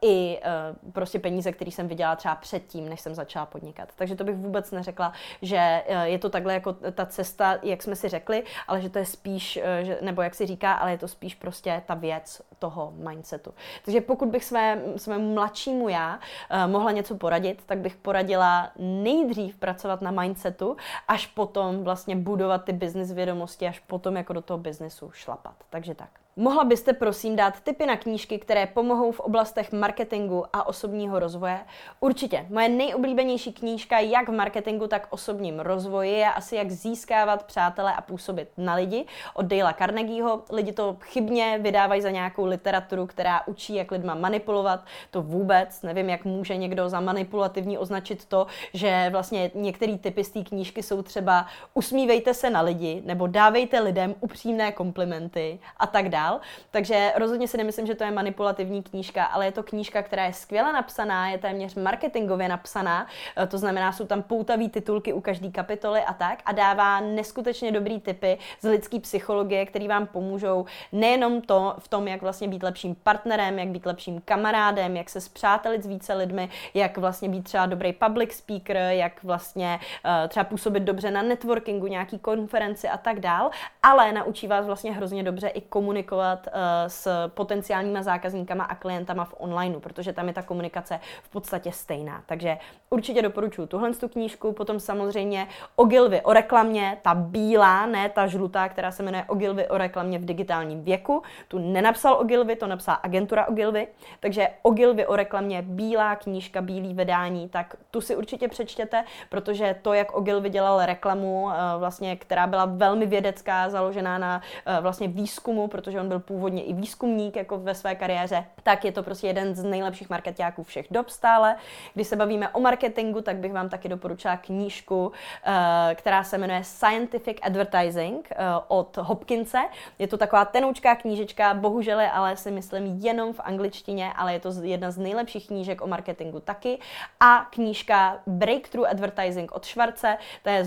i 0.00 0.40
uh, 0.84 0.92
prostě 0.92 1.18
peníze, 1.18 1.52
které 1.52 1.70
jsem 1.70 1.88
vydělala 1.88 2.16
třeba 2.16 2.34
předtím, 2.34 2.88
než 2.96 3.00
jsem 3.00 3.14
začala 3.14 3.46
podnikat. 3.46 3.88
Takže 3.96 4.16
to 4.16 4.24
bych 4.24 4.36
vůbec 4.36 4.70
neřekla, 4.70 5.12
že 5.42 5.56
eh, 5.58 6.08
je 6.08 6.18
to 6.18 6.30
takhle 6.30 6.54
jako 6.54 6.72
ta 6.72 7.06
cesta, 7.06 7.58
jak 7.62 7.82
jsme 7.82 7.96
si 7.96 8.08
řekli, 8.08 8.44
ale 8.68 8.80
že 8.80 8.90
to 8.90 8.98
je 8.98 9.04
spíš, 9.04 9.56
eh, 9.56 9.98
nebo 10.00 10.22
jak 10.22 10.34
si 10.34 10.46
říká, 10.46 10.72
ale 10.72 10.90
je 10.90 10.98
to 10.98 11.08
spíš 11.08 11.34
prostě 11.34 11.82
ta 11.86 11.94
věc 11.94 12.42
toho 12.58 12.92
mindsetu. 12.96 13.54
Takže 13.84 14.00
pokud 14.00 14.28
bych 14.28 14.44
své, 14.44 14.82
svému 14.96 15.34
mladšímu 15.34 15.88
já 15.88 16.16
uh, 16.16 16.72
mohla 16.72 16.90
něco 16.90 17.14
poradit, 17.14 17.62
tak 17.66 17.78
bych 17.78 17.96
poradila 17.96 18.70
nejdřív 18.78 19.56
pracovat 19.56 20.02
na 20.02 20.10
mindsetu, 20.10 20.76
až 21.08 21.26
potom 21.26 21.84
vlastně 21.84 22.16
budovat 22.16 22.64
ty 22.64 22.72
business 22.72 23.12
vědomosti, 23.12 23.66
až 23.66 23.78
potom 23.80 24.16
jako 24.16 24.32
do 24.32 24.40
toho 24.40 24.58
biznesu 24.58 25.10
šlapat. 25.10 25.54
Takže 25.70 25.94
tak. 25.94 26.25
Mohla 26.38 26.64
byste 26.64 26.92
prosím 26.92 27.36
dát 27.36 27.60
tipy 27.60 27.86
na 27.86 27.96
knížky, 27.96 28.38
které 28.38 28.66
pomohou 28.66 29.12
v 29.12 29.20
oblastech 29.20 29.72
marketingu 29.72 30.44
a 30.52 30.66
osobního 30.66 31.18
rozvoje? 31.18 31.58
Určitě. 32.00 32.46
Moje 32.50 32.68
nejoblíbenější 32.68 33.52
knížka 33.52 33.98
jak 33.98 34.28
v 34.28 34.32
marketingu, 34.32 34.86
tak 34.86 35.06
osobním 35.10 35.60
rozvoji 35.60 36.12
je 36.12 36.32
asi 36.32 36.56
jak 36.56 36.70
získávat 36.70 37.42
přátele 37.42 37.94
a 37.94 38.00
působit 38.00 38.48
na 38.56 38.74
lidi 38.74 39.04
od 39.34 39.46
Dale 39.46 39.74
Carnegieho. 39.78 40.42
Lidi 40.52 40.72
to 40.72 40.96
chybně 41.00 41.58
vydávají 41.62 42.02
za 42.02 42.10
nějakou 42.10 42.46
literaturu, 42.46 43.06
která 43.06 43.46
učí, 43.46 43.74
jak 43.74 43.90
lidma 43.90 44.14
manipulovat. 44.14 44.84
To 45.10 45.22
vůbec 45.22 45.82
nevím, 45.82 46.08
jak 46.08 46.24
může 46.24 46.56
někdo 46.56 46.88
za 46.88 47.00
manipulativní 47.00 47.78
označit 47.78 48.24
to, 48.24 48.46
že 48.74 49.08
vlastně 49.10 49.50
některé 49.54 49.98
typy 49.98 50.24
z 50.24 50.30
té 50.30 50.42
knížky 50.42 50.82
jsou 50.82 51.02
třeba 51.02 51.46
usmívejte 51.74 52.34
se 52.34 52.50
na 52.50 52.60
lidi 52.60 53.02
nebo 53.04 53.26
dávejte 53.26 53.80
lidem 53.80 54.14
upřímné 54.20 54.72
komplimenty 54.72 55.58
a 55.76 55.86
tak 55.86 56.08
dále 56.08 56.25
dál. 56.26 56.40
Takže 56.70 57.12
rozhodně 57.16 57.48
si 57.48 57.56
nemyslím, 57.56 57.86
že 57.86 57.94
to 57.94 58.04
je 58.04 58.10
manipulativní 58.10 58.82
knížka, 58.82 59.24
ale 59.24 59.44
je 59.44 59.52
to 59.52 59.62
knížka, 59.62 60.02
která 60.02 60.24
je 60.24 60.32
skvěle 60.32 60.72
napsaná, 60.72 61.28
je 61.28 61.38
téměř 61.38 61.74
marketingově 61.74 62.48
napsaná, 62.48 63.06
e, 63.42 63.46
to 63.46 63.58
znamená, 63.58 63.92
jsou 63.92 64.06
tam 64.06 64.22
poutavý 64.22 64.68
titulky 64.68 65.12
u 65.12 65.20
každé 65.20 65.50
kapitoly 65.50 66.00
a 66.00 66.12
tak 66.12 66.42
a 66.44 66.52
dává 66.52 67.00
neskutečně 67.00 67.72
dobrý 67.72 68.00
typy 68.00 68.38
z 68.60 68.68
lidské 68.68 69.00
psychologie, 69.00 69.66
které 69.66 69.88
vám 69.88 70.06
pomůžou 70.06 70.64
nejenom 70.92 71.42
to 71.42 71.74
v 71.78 71.88
tom, 71.88 72.08
jak 72.08 72.22
vlastně 72.22 72.48
být 72.48 72.62
lepším 72.62 72.94
partnerem, 72.94 73.58
jak 73.58 73.68
být 73.68 73.86
lepším 73.86 74.20
kamarádem, 74.24 74.96
jak 74.96 75.10
se 75.10 75.20
zpřátelit 75.20 75.82
s 75.82 75.86
více 75.86 76.14
lidmi, 76.14 76.48
jak 76.74 76.98
vlastně 76.98 77.28
být 77.28 77.44
třeba 77.44 77.66
dobrý 77.66 77.92
public 77.92 78.32
speaker, 78.32 78.76
jak 78.76 79.24
vlastně 79.24 79.78
uh, 80.04 80.28
třeba 80.28 80.44
působit 80.44 80.80
dobře 80.80 81.10
na 81.10 81.22
networkingu, 81.22 81.86
nějaký 81.86 82.18
konferenci 82.18 82.88
a 82.88 82.96
tak 82.96 83.20
dál, 83.20 83.50
ale 83.82 84.12
naučí 84.12 84.46
vás 84.46 84.66
vlastně 84.66 84.92
hrozně 84.92 85.22
dobře 85.22 85.48
i 85.48 85.60
komunikovat 85.60 86.15
komunikovat 86.16 86.46
uh, 86.46 86.52
s 86.86 87.28
potenciálníma 87.28 88.02
zákazníkama 88.02 88.64
a 88.64 88.74
klientama 88.74 89.24
v 89.24 89.34
onlineu, 89.38 89.80
protože 89.80 90.12
tam 90.12 90.28
je 90.28 90.34
ta 90.34 90.42
komunikace 90.42 91.00
v 91.22 91.28
podstatě 91.28 91.72
stejná. 91.72 92.22
Takže 92.26 92.58
určitě 92.90 93.22
doporučuji 93.22 93.66
tuhle 93.66 93.92
tu 93.92 94.08
knížku, 94.08 94.52
potom 94.52 94.80
samozřejmě 94.80 95.46
Ogilvy 95.76 96.20
o 96.20 96.32
reklamě, 96.32 96.98
ta 97.02 97.14
bílá, 97.14 97.86
ne 97.86 98.08
ta 98.08 98.26
žlutá, 98.26 98.68
která 98.68 98.90
se 98.90 99.02
jmenuje 99.02 99.24
Ogilvy 99.28 99.68
o 99.68 99.78
reklamě 99.78 100.18
v 100.18 100.24
digitálním 100.24 100.84
věku. 100.84 101.22
Tu 101.48 101.58
nenapsal 101.58 102.14
Ogilvy, 102.20 102.56
to 102.56 102.66
napsala 102.66 102.96
agentura 102.96 103.46
Ogilvy, 103.48 103.88
takže 104.20 104.48
Ogilvy 104.62 105.06
o 105.06 105.16
reklamě, 105.16 105.62
bílá 105.62 106.16
knížka, 106.16 106.60
bílý 106.60 106.94
vydání, 106.94 107.48
tak 107.48 107.76
tu 107.90 108.00
si 108.00 108.16
určitě 108.16 108.48
přečtěte, 108.48 109.04
protože 109.28 109.76
to, 109.82 109.92
jak 109.92 110.12
Ogilvy 110.14 110.50
dělal 110.50 110.86
reklamu, 110.86 111.42
uh, 111.42 111.52
vlastně, 111.78 112.16
která 112.16 112.46
byla 112.46 112.64
velmi 112.64 113.06
vědecká, 113.06 113.70
založená 113.70 114.18
na 114.18 114.40
uh, 114.66 114.82
vlastně 114.82 115.08
výzkumu, 115.08 115.68
protože 115.68 116.00
on 116.00 116.05
on 116.06 116.08
byl 116.08 116.20
původně 116.20 116.62
i 116.62 116.72
výzkumník 116.72 117.36
jako 117.36 117.58
ve 117.58 117.74
své 117.74 117.94
kariéře, 117.94 118.44
tak 118.62 118.84
je 118.84 118.92
to 118.92 119.02
prostě 119.02 119.26
jeden 119.26 119.54
z 119.54 119.64
nejlepších 119.64 120.10
marketáků 120.10 120.62
všech 120.62 120.86
dob 120.90 121.08
stále. 121.08 121.56
Když 121.94 122.06
se 122.06 122.16
bavíme 122.16 122.48
o 122.48 122.60
marketingu, 122.60 123.20
tak 123.20 123.36
bych 123.36 123.52
vám 123.52 123.68
taky 123.68 123.88
doporučila 123.88 124.36
knížku, 124.36 125.12
eh, 125.44 125.94
která 125.94 126.24
se 126.24 126.38
jmenuje 126.38 126.64
Scientific 126.64 127.36
Advertising 127.42 128.28
eh, 128.30 128.36
od 128.68 128.96
Hopkinse. 128.96 129.58
Je 129.98 130.06
to 130.06 130.18
taková 130.18 130.44
tenoučká 130.44 130.96
knížečka, 130.96 131.54
bohužel 131.54 132.00
je 132.00 132.10
ale 132.10 132.36
si 132.36 132.50
myslím 132.50 132.86
jenom 132.86 133.32
v 133.32 133.40
angličtině, 133.40 134.12
ale 134.16 134.32
je 134.32 134.40
to 134.40 134.52
jedna 134.62 134.90
z 134.90 134.98
nejlepších 134.98 135.46
knížek 135.46 135.82
o 135.82 135.86
marketingu 135.86 136.40
taky. 136.40 136.78
A 137.20 137.46
knížka 137.50 138.18
Breakthrough 138.26 138.88
Advertising 138.88 139.52
od 139.52 139.64
Švarce, 139.64 140.18
to 140.42 140.48
je 140.48 140.64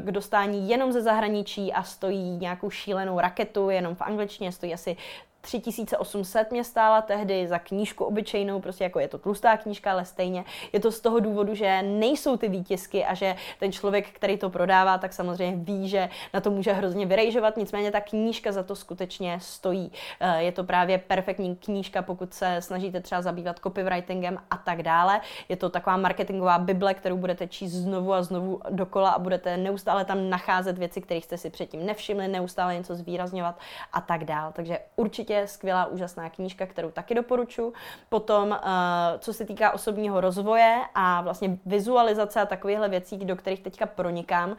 k 0.00 0.10
dostání 0.10 0.68
jenom 0.68 0.92
ze 0.92 1.02
zahraničí 1.02 1.72
a 1.72 1.82
stojí 1.82 2.36
nějakou 2.36 2.70
šílenou 2.70 3.20
raketu, 3.20 3.70
jenom 3.70 3.94
v 3.94 4.02
angličtině 4.02 4.52
stojí 4.56 4.74
asi 4.74 4.96
3800 5.46 6.50
mě 6.50 6.64
stála 6.64 7.02
tehdy 7.02 7.48
za 7.48 7.58
knížku 7.58 8.04
obyčejnou, 8.04 8.60
prostě 8.60 8.84
jako 8.84 9.00
je 9.00 9.08
to 9.08 9.18
tlustá 9.18 9.56
knížka, 9.56 9.92
ale 9.92 10.04
stejně 10.04 10.44
je 10.72 10.80
to 10.80 10.92
z 10.92 11.00
toho 11.00 11.20
důvodu, 11.20 11.54
že 11.54 11.82
nejsou 11.82 12.36
ty 12.36 12.48
výtisky 12.48 13.04
a 13.04 13.14
že 13.14 13.36
ten 13.60 13.72
člověk, 13.72 14.08
který 14.08 14.36
to 14.36 14.50
prodává, 14.50 14.98
tak 14.98 15.12
samozřejmě 15.12 15.56
ví, 15.64 15.88
že 15.88 16.08
na 16.34 16.40
to 16.40 16.50
může 16.50 16.72
hrozně 16.72 17.06
vyrejžovat, 17.06 17.56
nicméně 17.56 17.90
ta 17.90 18.00
knížka 18.00 18.52
za 18.52 18.62
to 18.62 18.76
skutečně 18.76 19.38
stojí. 19.40 19.92
Eh, 20.20 20.42
je 20.42 20.52
to 20.52 20.64
právě 20.64 20.98
perfektní 20.98 21.56
knížka, 21.56 22.02
pokud 22.02 22.34
se 22.34 22.56
snažíte 22.60 23.00
třeba 23.00 23.22
zabývat 23.22 23.58
copywritingem 23.58 24.38
a 24.50 24.56
tak 24.56 24.82
dále. 24.82 25.20
Je 25.48 25.56
to 25.56 25.70
taková 25.70 25.96
marketingová 25.96 26.58
bible, 26.58 26.94
kterou 26.94 27.16
budete 27.16 27.46
číst 27.46 27.72
znovu 27.72 28.12
a 28.12 28.22
znovu 28.22 28.60
dokola 28.70 29.10
a 29.10 29.18
budete 29.18 29.56
neustále 29.56 30.04
tam 30.04 30.30
nacházet 30.30 30.78
věci, 30.78 31.00
které 31.00 31.20
jste 31.20 31.38
si 31.38 31.50
předtím 31.50 31.86
nevšimli, 31.86 32.28
neustále 32.28 32.74
něco 32.74 32.94
zvýrazňovat 32.94 33.58
a 33.92 34.00
tak 34.00 34.24
dále. 34.24 34.52
Takže 34.52 34.78
určitě 34.96 35.35
určitě 35.42 35.54
skvělá, 35.54 35.86
úžasná 35.86 36.30
knížka, 36.30 36.66
kterou 36.66 36.90
taky 36.90 37.14
doporučuji. 37.14 37.72
Potom, 38.08 38.50
uh, 38.50 38.58
co 39.18 39.32
se 39.32 39.44
týká 39.44 39.70
osobního 39.70 40.20
rozvoje 40.20 40.82
a 40.94 41.20
vlastně 41.20 41.58
vizualizace 41.66 42.40
a 42.40 42.46
takovýchhle 42.46 42.88
věcí, 42.88 43.16
do 43.16 43.36
kterých 43.36 43.60
teďka 43.60 43.86
pronikám, 43.86 44.50
uh, 44.50 44.56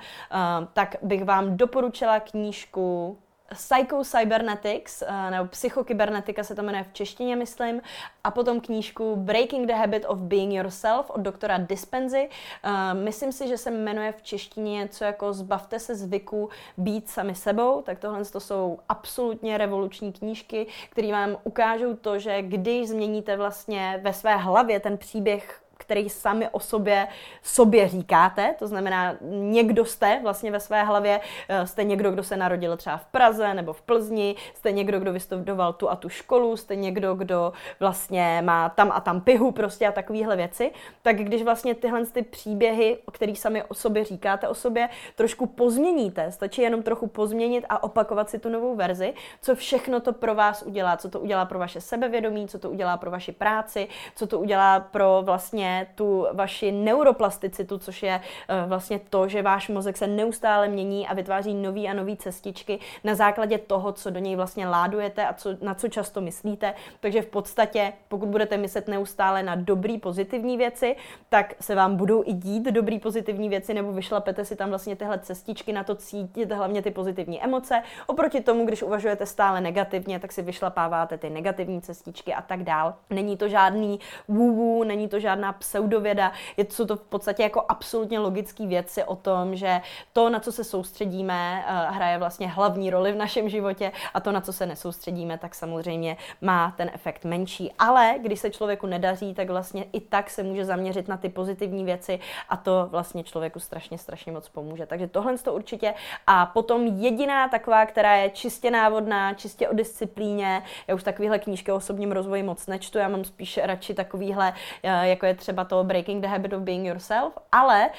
tak 0.73 0.95
bych 1.01 1.23
vám 1.25 1.57
doporučila 1.57 2.19
knížku 2.19 3.17
Psycho-Cybernetics, 3.53 5.03
eh, 5.07 5.31
nebo 5.31 5.47
Psychokybernetika 5.47 6.43
se 6.43 6.55
to 6.55 6.63
jmenuje 6.63 6.83
v 6.83 6.93
češtině, 6.93 7.35
myslím, 7.35 7.81
a 8.23 8.31
potom 8.31 8.61
knížku 8.61 9.15
Breaking 9.15 9.67
the 9.67 9.73
Habit 9.73 10.05
of 10.07 10.19
Being 10.19 10.53
Yourself 10.53 11.09
od 11.09 11.21
doktora 11.21 11.57
Dispenzy. 11.57 12.29
Eh, 12.63 12.93
myslím 12.93 13.31
si, 13.31 13.47
že 13.47 13.57
se 13.57 13.71
jmenuje 13.71 14.11
v 14.11 14.21
češtině 14.21 14.71
něco 14.71 15.03
jako 15.03 15.33
Zbavte 15.33 15.79
se 15.79 15.95
zvyku 15.95 16.49
být 16.77 17.09
sami 17.09 17.35
sebou, 17.35 17.81
tak 17.81 17.99
tohle 17.99 18.25
to 18.25 18.39
jsou 18.39 18.79
absolutně 18.89 19.57
revoluční 19.57 20.13
knížky, 20.13 20.67
které 20.89 21.11
vám 21.11 21.37
ukážou 21.43 21.95
to, 21.95 22.19
že 22.19 22.41
když 22.41 22.89
změníte 22.89 23.37
vlastně 23.37 23.99
ve 24.03 24.13
své 24.13 24.37
hlavě 24.37 24.79
ten 24.79 24.97
příběh 24.97 25.61
který 25.87 26.09
sami 26.09 26.49
o 26.51 26.59
sobě 26.59 27.07
sobě 27.43 27.87
říkáte, 27.87 28.55
to 28.59 28.67
znamená, 28.67 29.15
někdo 29.21 29.85
jste 29.85 30.19
vlastně 30.23 30.51
ve 30.51 30.59
své 30.59 30.83
hlavě, 30.83 31.19
eh, 31.49 31.67
jste 31.67 31.83
někdo, 31.83 32.11
kdo 32.11 32.23
se 32.23 32.37
narodil 32.37 32.77
třeba 32.77 32.97
v 32.97 33.05
Praze 33.05 33.53
nebo 33.53 33.73
v 33.73 33.81
Plzni, 33.81 34.35
jste 34.53 34.71
někdo, 34.71 34.99
kdo 34.99 35.13
vystudoval 35.13 35.73
tu 35.73 35.89
a 35.89 35.95
tu 35.95 36.09
školu, 36.09 36.57
jste 36.57 36.75
někdo, 36.75 37.15
kdo 37.15 37.53
vlastně 37.79 38.41
má 38.45 38.69
tam 38.69 38.91
a 38.91 38.99
tam 38.99 39.21
pihu 39.21 39.51
prostě 39.51 39.87
a 39.87 39.91
takovéhle 39.91 40.35
věci, 40.35 40.71
tak 41.01 41.15
když 41.15 41.43
vlastně 41.43 41.75
tyhle 41.75 42.05
ty 42.05 42.21
příběhy, 42.21 42.97
o 43.05 43.11
kterých 43.11 43.39
sami 43.39 43.63
o 43.63 43.73
sobě 43.73 44.03
říkáte 44.03 44.47
o 44.47 44.53
sobě, 44.53 44.89
trošku 45.15 45.45
pozměníte, 45.45 46.31
stačí 46.31 46.61
jenom 46.61 46.83
trochu 46.83 47.07
pozměnit 47.07 47.65
a 47.69 47.83
opakovat 47.83 48.29
si 48.29 48.39
tu 48.39 48.49
novou 48.49 48.75
verzi, 48.75 49.13
co 49.41 49.55
všechno 49.55 49.99
to 49.99 50.13
pro 50.13 50.35
vás 50.35 50.63
udělá, 50.63 50.97
co 50.97 51.09
to 51.09 51.19
udělá 51.19 51.45
pro 51.45 51.59
vaše 51.59 51.81
sebevědomí, 51.81 52.47
co 52.47 52.59
to 52.59 52.69
udělá 52.69 52.97
pro 52.97 53.11
vaši 53.11 53.31
práci, 53.31 53.87
co 54.15 54.27
to 54.27 54.39
udělá 54.39 54.79
pro 54.79 55.21
vlastně 55.25 55.76
tu 55.85 56.27
vaši 56.33 56.71
neuroplasticitu, 56.71 57.77
což 57.77 58.03
je 58.03 58.21
uh, 58.21 58.69
vlastně 58.69 58.99
to, 59.09 59.27
že 59.27 59.41
váš 59.41 59.69
mozek 59.69 59.97
se 59.97 60.07
neustále 60.07 60.67
mění 60.67 61.07
a 61.07 61.13
vytváří 61.13 61.53
nový 61.53 61.89
a 61.89 61.93
nový 61.93 62.17
cestičky 62.17 62.79
na 63.03 63.15
základě 63.15 63.57
toho, 63.57 63.91
co 63.91 64.09
do 64.09 64.19
něj 64.19 64.35
vlastně 64.35 64.67
ládujete 64.67 65.27
a 65.27 65.33
co, 65.33 65.49
na 65.61 65.73
co 65.73 65.87
často 65.87 66.21
myslíte. 66.21 66.73
Takže 66.99 67.21
v 67.21 67.25
podstatě, 67.25 67.93
pokud 68.07 68.29
budete 68.29 68.57
myslet 68.57 68.87
neustále 68.87 69.43
na 69.43 69.55
dobrý, 69.55 69.97
pozitivní 69.97 70.57
věci, 70.57 70.95
tak 71.29 71.53
se 71.59 71.75
vám 71.75 71.95
budou 71.95 72.23
i 72.25 72.33
dít 72.33 72.63
dobrý, 72.63 72.99
pozitivní 72.99 73.49
věci, 73.49 73.73
nebo 73.73 73.91
vyšlapete 73.91 74.45
si 74.45 74.55
tam 74.55 74.69
vlastně 74.69 74.95
tyhle 74.95 75.19
cestičky 75.19 75.73
na 75.73 75.83
to 75.83 75.95
cítit, 75.95 76.51
hlavně 76.51 76.81
ty 76.81 76.91
pozitivní 76.91 77.43
emoce. 77.43 77.83
Oproti 78.07 78.41
tomu, 78.41 78.65
když 78.65 78.83
uvažujete 78.83 79.25
stále 79.25 79.61
negativně, 79.61 80.19
tak 80.19 80.31
si 80.31 80.41
vyšlapáváte 80.41 81.17
ty 81.17 81.29
negativní 81.29 81.81
cestičky 81.81 82.33
a 82.33 82.41
tak 82.41 82.63
dál. 82.63 82.93
Není 83.09 83.37
to 83.37 83.47
žádný 83.47 83.99
woo 84.27 84.83
není 84.83 85.07
to 85.07 85.19
žádná 85.19 85.53
pseudověda, 85.67 86.31
je, 86.57 86.65
jsou 86.69 86.85
to 86.85 86.95
v 86.95 87.01
podstatě 87.01 87.43
jako 87.43 87.65
absolutně 87.69 88.19
logické 88.19 88.67
věci 88.67 89.03
o 89.03 89.15
tom, 89.15 89.55
že 89.55 89.81
to, 90.13 90.29
na 90.29 90.39
co 90.39 90.51
se 90.51 90.63
soustředíme, 90.63 91.65
eh, 91.67 91.91
hraje 91.91 92.17
vlastně 92.17 92.47
hlavní 92.47 92.89
roli 92.89 93.11
v 93.11 93.15
našem 93.15 93.49
životě 93.49 93.91
a 94.13 94.19
to, 94.19 94.31
na 94.31 94.41
co 94.41 94.53
se 94.53 94.65
nesoustředíme, 94.65 95.37
tak 95.37 95.55
samozřejmě 95.55 96.17
má 96.41 96.73
ten 96.77 96.91
efekt 96.93 97.25
menší. 97.25 97.73
Ale 97.79 98.15
když 98.21 98.39
se 98.39 98.49
člověku 98.49 98.87
nedaří, 98.87 99.33
tak 99.33 99.49
vlastně 99.49 99.85
i 99.93 99.99
tak 99.99 100.29
se 100.29 100.43
může 100.43 100.65
zaměřit 100.65 101.07
na 101.07 101.17
ty 101.17 101.29
pozitivní 101.29 101.83
věci 101.83 102.19
a 102.49 102.57
to 102.57 102.87
vlastně 102.91 103.23
člověku 103.23 103.59
strašně, 103.59 103.97
strašně 103.97 104.31
moc 104.31 104.49
pomůže. 104.49 104.85
Takže 104.85 105.07
tohle 105.07 105.37
to 105.37 105.53
určitě. 105.53 105.93
A 106.27 106.45
potom 106.45 106.87
jediná 106.87 107.47
taková, 107.49 107.85
která 107.85 108.15
je 108.15 108.29
čistě 108.29 108.71
návodná, 108.71 109.33
čistě 109.33 109.69
o 109.69 109.73
disciplíně, 109.73 110.63
já 110.87 110.95
už 110.95 111.03
takovýhle 111.03 111.39
knížky 111.39 111.71
o 111.71 111.75
osobním 111.75 112.11
rozvoji 112.11 112.43
moc 112.43 112.67
nečtu, 112.67 112.97
já 112.97 113.07
mám 113.07 113.23
spíš 113.23 113.59
radši 113.63 113.93
takovýhle, 113.93 114.53
eh, 114.83 115.07
jako 115.07 115.25
je 115.25 115.35
třeba 115.35 115.56
třeba 115.57 115.65
to 115.65 115.83
Breaking 115.83 116.21
the 116.21 116.27
Habit 116.27 116.53
of 116.53 116.61
Being 116.61 116.85
Yourself, 116.85 117.33
ale 117.51 117.89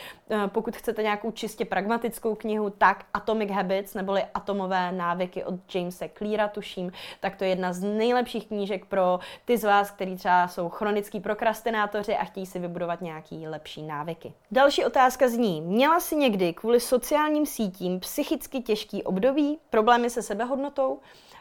pokud 0.46 0.76
chcete 0.76 1.02
nějakou 1.02 1.30
čistě 1.30 1.64
pragmatickou 1.64 2.34
knihu, 2.34 2.70
tak 2.70 3.04
Atomic 3.14 3.50
Habits 3.50 3.94
neboli 3.94 4.24
Atomové 4.34 4.92
návyky 4.92 5.44
od 5.44 5.74
Jamesa 5.74 6.06
Cleara, 6.18 6.48
tuším, 6.48 6.92
tak 7.20 7.36
to 7.36 7.44
je 7.44 7.50
jedna 7.50 7.72
z 7.72 7.82
nejlepších 7.82 8.46
knížek 8.46 8.84
pro 8.84 9.18
ty 9.44 9.58
z 9.58 9.64
vás, 9.64 9.90
kteří 9.90 10.16
třeba 10.16 10.48
jsou 10.48 10.68
chronický 10.68 11.20
prokrastinátoři 11.20 12.16
a 12.16 12.24
chtějí 12.24 12.46
si 12.46 12.58
vybudovat 12.58 13.00
nějaký 13.00 13.48
lepší 13.48 13.82
návyky. 13.82 14.32
Další 14.50 14.84
otázka 14.84 15.28
zní, 15.28 15.60
měla 15.60 16.00
si 16.00 16.16
někdy 16.16 16.52
kvůli 16.52 16.80
sociálním 16.80 17.46
sítím 17.46 18.00
psychicky 18.00 18.60
těžký 18.60 19.02
období, 19.02 19.58
problémy 19.70 20.10
se 20.10 20.22
sebehodnotou? 20.22 21.00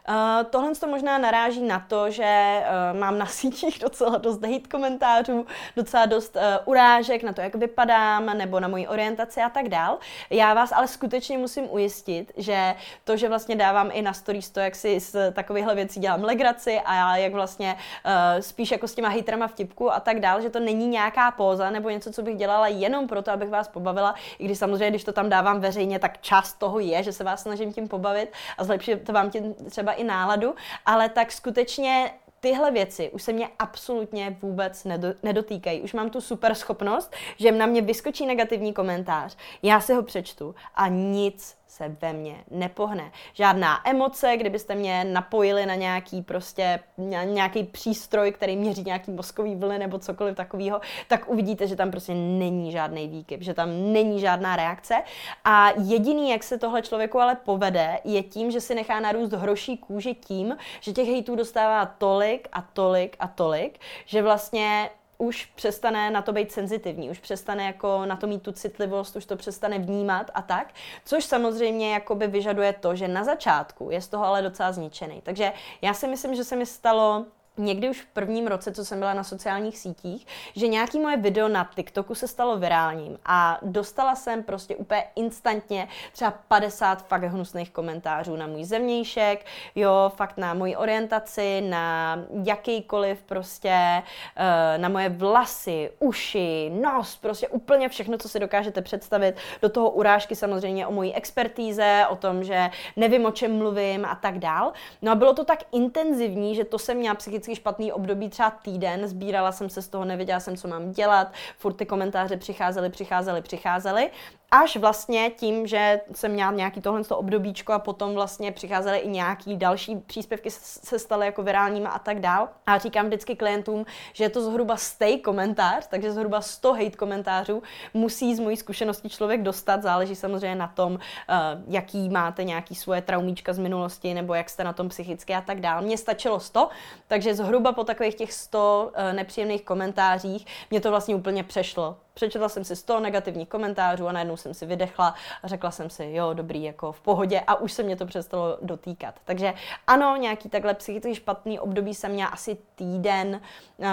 Uh, 0.10 0.50
tohle 0.50 0.76
to 0.76 0.88
možná 0.88 1.18
naráží 1.18 1.62
na 1.62 1.80
to, 1.80 2.12
že 2.12 2.62
uh, 2.94 3.00
mám 3.00 3.18
na 3.18 3.26
sítích 3.26 3.80
docela 3.80 4.18
dost 4.18 4.44
hate 4.44 4.68
komentářů, 4.72 5.46
docela 5.76 6.06
dost 6.06 6.36
uh, 6.36 6.42
urážek 6.66 7.24
na 7.24 7.34
to, 7.34 7.42
jak 7.42 7.56
vypadám, 7.56 8.26
nebo 8.26 8.60
na 8.60 8.68
moji 8.78 8.88
orientaci 8.88 9.42
a 9.42 9.50
tak 9.50 9.70
dál. 9.70 9.98
Já 10.30 10.54
vás 10.54 10.72
ale 10.72 10.88
skutečně 10.88 11.38
musím 11.38 11.68
ujistit, 11.72 12.32
že 12.38 12.76
to, 13.04 13.18
že 13.18 13.30
vlastně 13.30 13.56
dávám 13.56 13.90
i 13.94 14.02
na 14.02 14.14
stories 14.14 14.50
to, 14.50 14.60
jak 14.60 14.76
si 14.76 15.00
z 15.00 15.32
takovýchhle 15.34 15.76
věcí 15.76 16.00
dělám 16.00 16.24
legraci 16.24 16.80
a 16.80 16.96
já 16.96 17.18
jak 17.18 17.34
vlastně 17.34 17.76
uh, 17.76 18.42
spíš 18.42 18.72
jako 18.72 18.88
s 18.88 18.96
těma 18.96 19.10
haterama 19.10 19.48
vtipku 19.48 19.94
a 19.94 20.00
tak 20.00 20.20
dál, 20.20 20.42
že 20.42 20.50
to 20.50 20.60
není 20.60 20.88
nějaká 20.88 21.32
póza 21.32 21.70
nebo 21.70 21.90
něco, 21.90 22.12
co 22.12 22.22
bych 22.22 22.38
dělala 22.38 22.68
jenom 22.68 23.08
proto, 23.08 23.32
abych 23.32 23.50
vás 23.50 23.68
pobavila, 23.68 24.16
i 24.40 24.46
když 24.46 24.58
samozřejmě, 24.58 24.90
když 24.90 25.04
to 25.04 25.14
tam 25.14 25.30
dávám 25.30 25.60
veřejně, 25.60 26.00
tak 26.00 26.22
část 26.22 26.54
toho 26.54 26.80
je, 26.80 27.04
že 27.04 27.12
se 27.12 27.24
vás 27.24 27.42
snažím 27.42 27.74
tím 27.74 27.88
pobavit 27.88 28.34
a 28.58 28.64
zlepšit 28.64 29.10
vám 29.10 29.30
tím 29.30 29.54
třeba 29.54 29.92
i 29.92 30.04
náladu, 30.04 30.56
ale 30.86 31.10
tak 31.10 31.32
skutečně 31.32 32.12
tyhle 32.40 32.72
věci 32.72 33.10
už 33.10 33.24
se 33.24 33.34
mě 33.34 33.50
absolutně 33.60 34.38
vůbec 34.42 34.84
nedo, 34.84 35.08
nedotýkají. 35.24 35.82
Už 35.82 35.94
mám 35.94 36.10
tu 36.10 36.22
super 36.22 36.56
schopnost, 36.56 37.14
že 37.38 37.52
na 37.52 37.66
mě 37.66 37.82
vyskočí 37.82 38.26
negativní 38.26 38.74
komentář, 38.74 39.38
já 39.64 39.82
si 39.82 39.94
ho 39.94 40.04
přečtu 40.04 40.56
a 40.76 40.88
nic 40.88 41.58
se 41.68 41.96
ve 42.02 42.14
mně 42.14 42.44
nepohne. 42.52 43.12
Žádná 43.34 43.90
emoce, 43.90 44.38
kdybyste 44.38 44.76
mě 44.76 45.04
napojili 45.04 45.66
na 45.66 45.76
nějaký 45.76 46.22
prostě 46.22 46.80
nějaký 47.26 47.64
přístroj, 47.64 48.32
který 48.32 48.56
měří 48.56 48.84
nějaký 48.84 49.12
mozkový 49.12 49.56
vlny 49.56 49.80
nebo 49.80 50.00
cokoliv 50.00 50.36
takového, 50.36 50.82
tak 51.08 51.30
uvidíte, 51.30 51.68
že 51.68 51.76
tam 51.76 51.92
prostě 51.92 52.14
není 52.14 52.72
žádný 52.72 53.08
výkyv, 53.08 53.42
že 53.42 53.54
tam 53.54 53.94
není 53.94 54.20
žádná 54.20 54.56
reakce. 54.56 55.04
A 55.44 55.70
jediný, 55.78 56.30
jak 56.30 56.44
se 56.44 56.58
tohle 56.58 56.82
člověku 56.82 57.20
ale 57.20 57.36
povede, 57.36 58.00
je 58.04 58.24
tím, 58.24 58.52
že 58.52 58.62
si 58.62 58.76
nechá 58.76 59.00
narůst 59.00 59.34
hroší 59.34 59.78
kůži 59.78 60.14
tím, 60.14 60.58
že 60.80 60.92
těch 60.92 61.08
hejtů 61.08 61.36
dostává 61.36 61.86
tolik 61.86 62.48
a 62.52 62.62
tolik 62.62 63.16
a 63.20 63.28
tolik, 63.28 63.80
že 64.06 64.22
vlastně 64.22 64.90
už 65.18 65.46
přestane 65.46 66.12
na 66.12 66.22
to 66.22 66.34
být 66.34 66.52
senzitivní, 66.52 67.10
už 67.10 67.20
přestane 67.20 67.66
jako 67.66 68.06
na 68.06 68.16
to 68.16 68.28
mít 68.28 68.42
tu 68.42 68.52
citlivost, 68.52 69.16
už 69.16 69.26
to 69.26 69.36
přestane 69.36 69.80
vnímat 69.80 70.32
a 70.34 70.42
tak, 70.42 70.74
což 71.06 71.26
samozřejmě 71.26 71.94
jakoby 71.94 72.28
vyžaduje 72.28 72.74
to, 72.74 72.96
že 72.96 73.08
na 73.08 73.24
začátku 73.24 73.92
je 73.92 74.02
z 74.02 74.08
toho 74.08 74.26
ale 74.26 74.42
docela 74.42 74.72
zničený. 74.72 75.22
Takže 75.24 75.54
já 75.82 75.94
si 75.94 76.08
myslím, 76.08 76.36
že 76.36 76.44
se 76.44 76.56
mi 76.56 76.66
stalo 76.66 77.26
někdy 77.58 77.90
už 77.90 78.02
v 78.02 78.06
prvním 78.06 78.48
roce, 78.48 78.72
co 78.72 78.86
jsem 78.86 79.00
byla 79.00 79.14
na 79.14 79.24
sociálních 79.24 79.78
sítích, 79.78 80.28
že 80.56 80.68
nějaký 80.68 81.00
moje 81.00 81.18
video 81.18 81.48
na 81.48 81.70
TikToku 81.76 82.16
se 82.16 82.28
stalo 82.28 82.58
virálním 82.58 83.20
a 83.26 83.60
dostala 83.62 84.16
jsem 84.16 84.44
prostě 84.44 84.76
úplně 84.76 85.04
instantně 85.16 85.88
třeba 86.12 86.32
50 86.48 87.08
fakt 87.08 87.24
hnusných 87.24 87.72
komentářů 87.72 88.36
na 88.36 88.48
můj 88.48 88.64
zevnějšek, 88.64 89.46
jo, 89.76 90.12
fakt 90.16 90.38
na 90.38 90.54
moji 90.54 90.76
orientaci, 90.76 91.62
na 91.62 92.20
jakýkoliv 92.44 93.24
prostě, 93.24 94.04
eh, 94.36 94.78
na 94.78 94.90
moje 94.90 95.10
vlasy, 95.10 95.92
uši, 96.00 96.72
nos, 96.82 97.18
prostě 97.18 97.48
úplně 97.48 97.90
všechno, 97.90 98.18
co 98.18 98.30
si 98.30 98.40
dokážete 98.40 98.82
představit. 98.82 99.36
Do 99.62 99.70
toho 99.70 99.90
urážky 99.90 100.36
samozřejmě 100.36 100.88
o 100.88 100.92
mojí 100.92 101.14
expertíze, 101.14 102.06
o 102.10 102.16
tom, 102.16 102.44
že 102.44 102.70
nevím, 102.96 103.26
o 103.26 103.32
čem 103.32 103.58
mluvím 103.58 104.06
a 104.06 104.16
tak 104.16 104.40
dál. 104.40 104.74
No 105.02 105.12
a 105.12 105.16
bylo 105.16 105.34
to 105.34 105.46
tak 105.46 105.60
intenzivní, 105.72 106.56
že 106.56 106.64
to 106.64 106.80
jsem 106.80 106.98
měla 106.98 107.16
psychicky 107.16 107.47
vždycky 107.48 107.62
špatný 107.62 107.92
období, 107.92 108.30
třeba 108.30 108.50
týden, 108.50 109.08
sbírala 109.08 109.52
jsem 109.52 109.70
se 109.70 109.82
z 109.82 109.88
toho, 109.88 110.06
nevěděla 110.06 110.40
jsem, 110.40 110.58
co 110.58 110.68
mám 110.68 110.92
dělat, 110.92 111.34
furt 111.58 111.74
ty 111.74 111.86
komentáře 111.86 112.38
přicházely, 112.38 112.90
přicházely, 112.90 113.42
přicházely. 113.42 114.10
Až 114.52 114.78
vlastně 114.78 115.30
tím, 115.30 115.68
že 115.68 116.02
jsem 116.12 116.32
měla 116.32 116.52
nějaký 116.52 116.82
tohle 116.82 117.02
obdobíčko 117.10 117.74
a 117.74 117.80
potom 117.80 118.14
vlastně 118.14 118.52
přicházely 118.52 118.98
i 118.98 119.08
nějaký 119.08 119.58
další 119.58 119.96
příspěvky 119.96 120.52
se 120.52 121.00
staly 121.00 121.26
jako 121.26 121.44
virálníma 121.44 121.90
a 121.90 122.00
tak 122.00 122.20
dál. 122.20 122.50
A 122.66 122.78
říkám 122.78 123.06
vždycky 123.06 123.36
klientům, 123.36 123.86
že 124.14 124.24
je 124.24 124.30
to 124.30 124.42
zhruba 124.42 124.78
stej 124.78 125.20
komentář, 125.20 125.88
takže 125.88 126.12
zhruba 126.12 126.42
100 126.42 126.74
hate 126.74 126.98
komentářů 126.98 127.64
musí 127.94 128.36
z 128.36 128.40
mojí 128.40 128.58
zkušenosti 128.58 129.10
člověk 129.10 129.42
dostat. 129.42 129.82
Záleží 129.82 130.16
samozřejmě 130.16 130.56
na 130.56 130.68
tom, 130.68 131.00
eh, 131.30 131.34
jaký 131.68 132.10
máte 132.10 132.44
nějaký 132.44 132.76
svoje 132.76 133.02
traumíčka 133.02 133.54
z 133.54 133.60
minulosti 133.60 134.14
nebo 134.14 134.34
jak 134.34 134.50
jste 134.50 134.64
na 134.64 134.74
tom 134.74 134.90
psychicky 134.90 135.34
a 135.34 135.42
tak 135.42 135.62
dál. 135.62 135.82
Mně 135.82 135.98
stačilo 135.98 136.40
100, 136.40 136.70
takže 137.08 137.36
zhruba 137.36 137.72
po 137.72 137.84
takových 137.84 138.16
těch 138.16 138.34
100 138.34 138.92
eh, 138.94 139.14
nepříjemných 139.14 139.64
komentářích 139.64 140.46
mě 140.70 140.82
to 140.82 140.90
vlastně 140.90 141.16
úplně 141.16 141.44
přešlo 141.44 141.98
Přečetla 142.18 142.50
jsem 142.50 142.64
si 142.64 142.76
100 142.76 143.00
negativních 143.00 143.50
komentářů 143.50 144.08
a 144.08 144.12
najednou 144.12 144.38
jsem 144.38 144.54
si 144.54 144.66
vydechla 144.66 145.16
a 145.44 145.48
řekla 145.48 145.72
jsem 145.72 145.90
si, 145.90 146.12
jo, 146.12 146.34
dobrý, 146.34 146.64
jako 146.64 146.92
v 146.92 147.02
pohodě 147.02 147.40
a 147.48 147.56
už 147.56 147.72
se 147.72 147.84
mě 147.84 147.96
to 147.96 148.06
přestalo 148.06 148.58
dotýkat. 148.62 149.16
Takže 149.26 149.54
ano, 149.88 150.16
nějaký 150.16 150.50
takhle 150.50 150.74
psychicky 150.74 151.16
špatný 151.16 151.60
období 151.60 151.94
jsem 151.94 152.12
měla 152.12 152.30
asi 152.30 152.58
týden, 152.76 153.42
uh, 153.78 153.88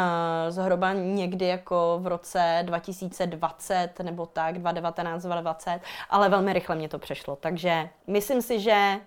zhruba 0.49 0.93
někdy 0.93 1.47
jako 1.47 1.99
v 2.03 2.07
roce 2.07 2.63
2020 2.63 4.01
nebo 4.03 4.27
tak, 4.27 4.59
2019, 4.59 5.23
2020, 5.23 5.81
ale 6.11 6.29
velmi 6.29 6.53
rychle 6.53 6.77
mě 6.77 6.89
to 6.89 6.99
přešlo. 6.99 7.37
Takže 7.37 7.89
myslím 8.07 8.43
si, 8.43 8.61
že 8.61 9.01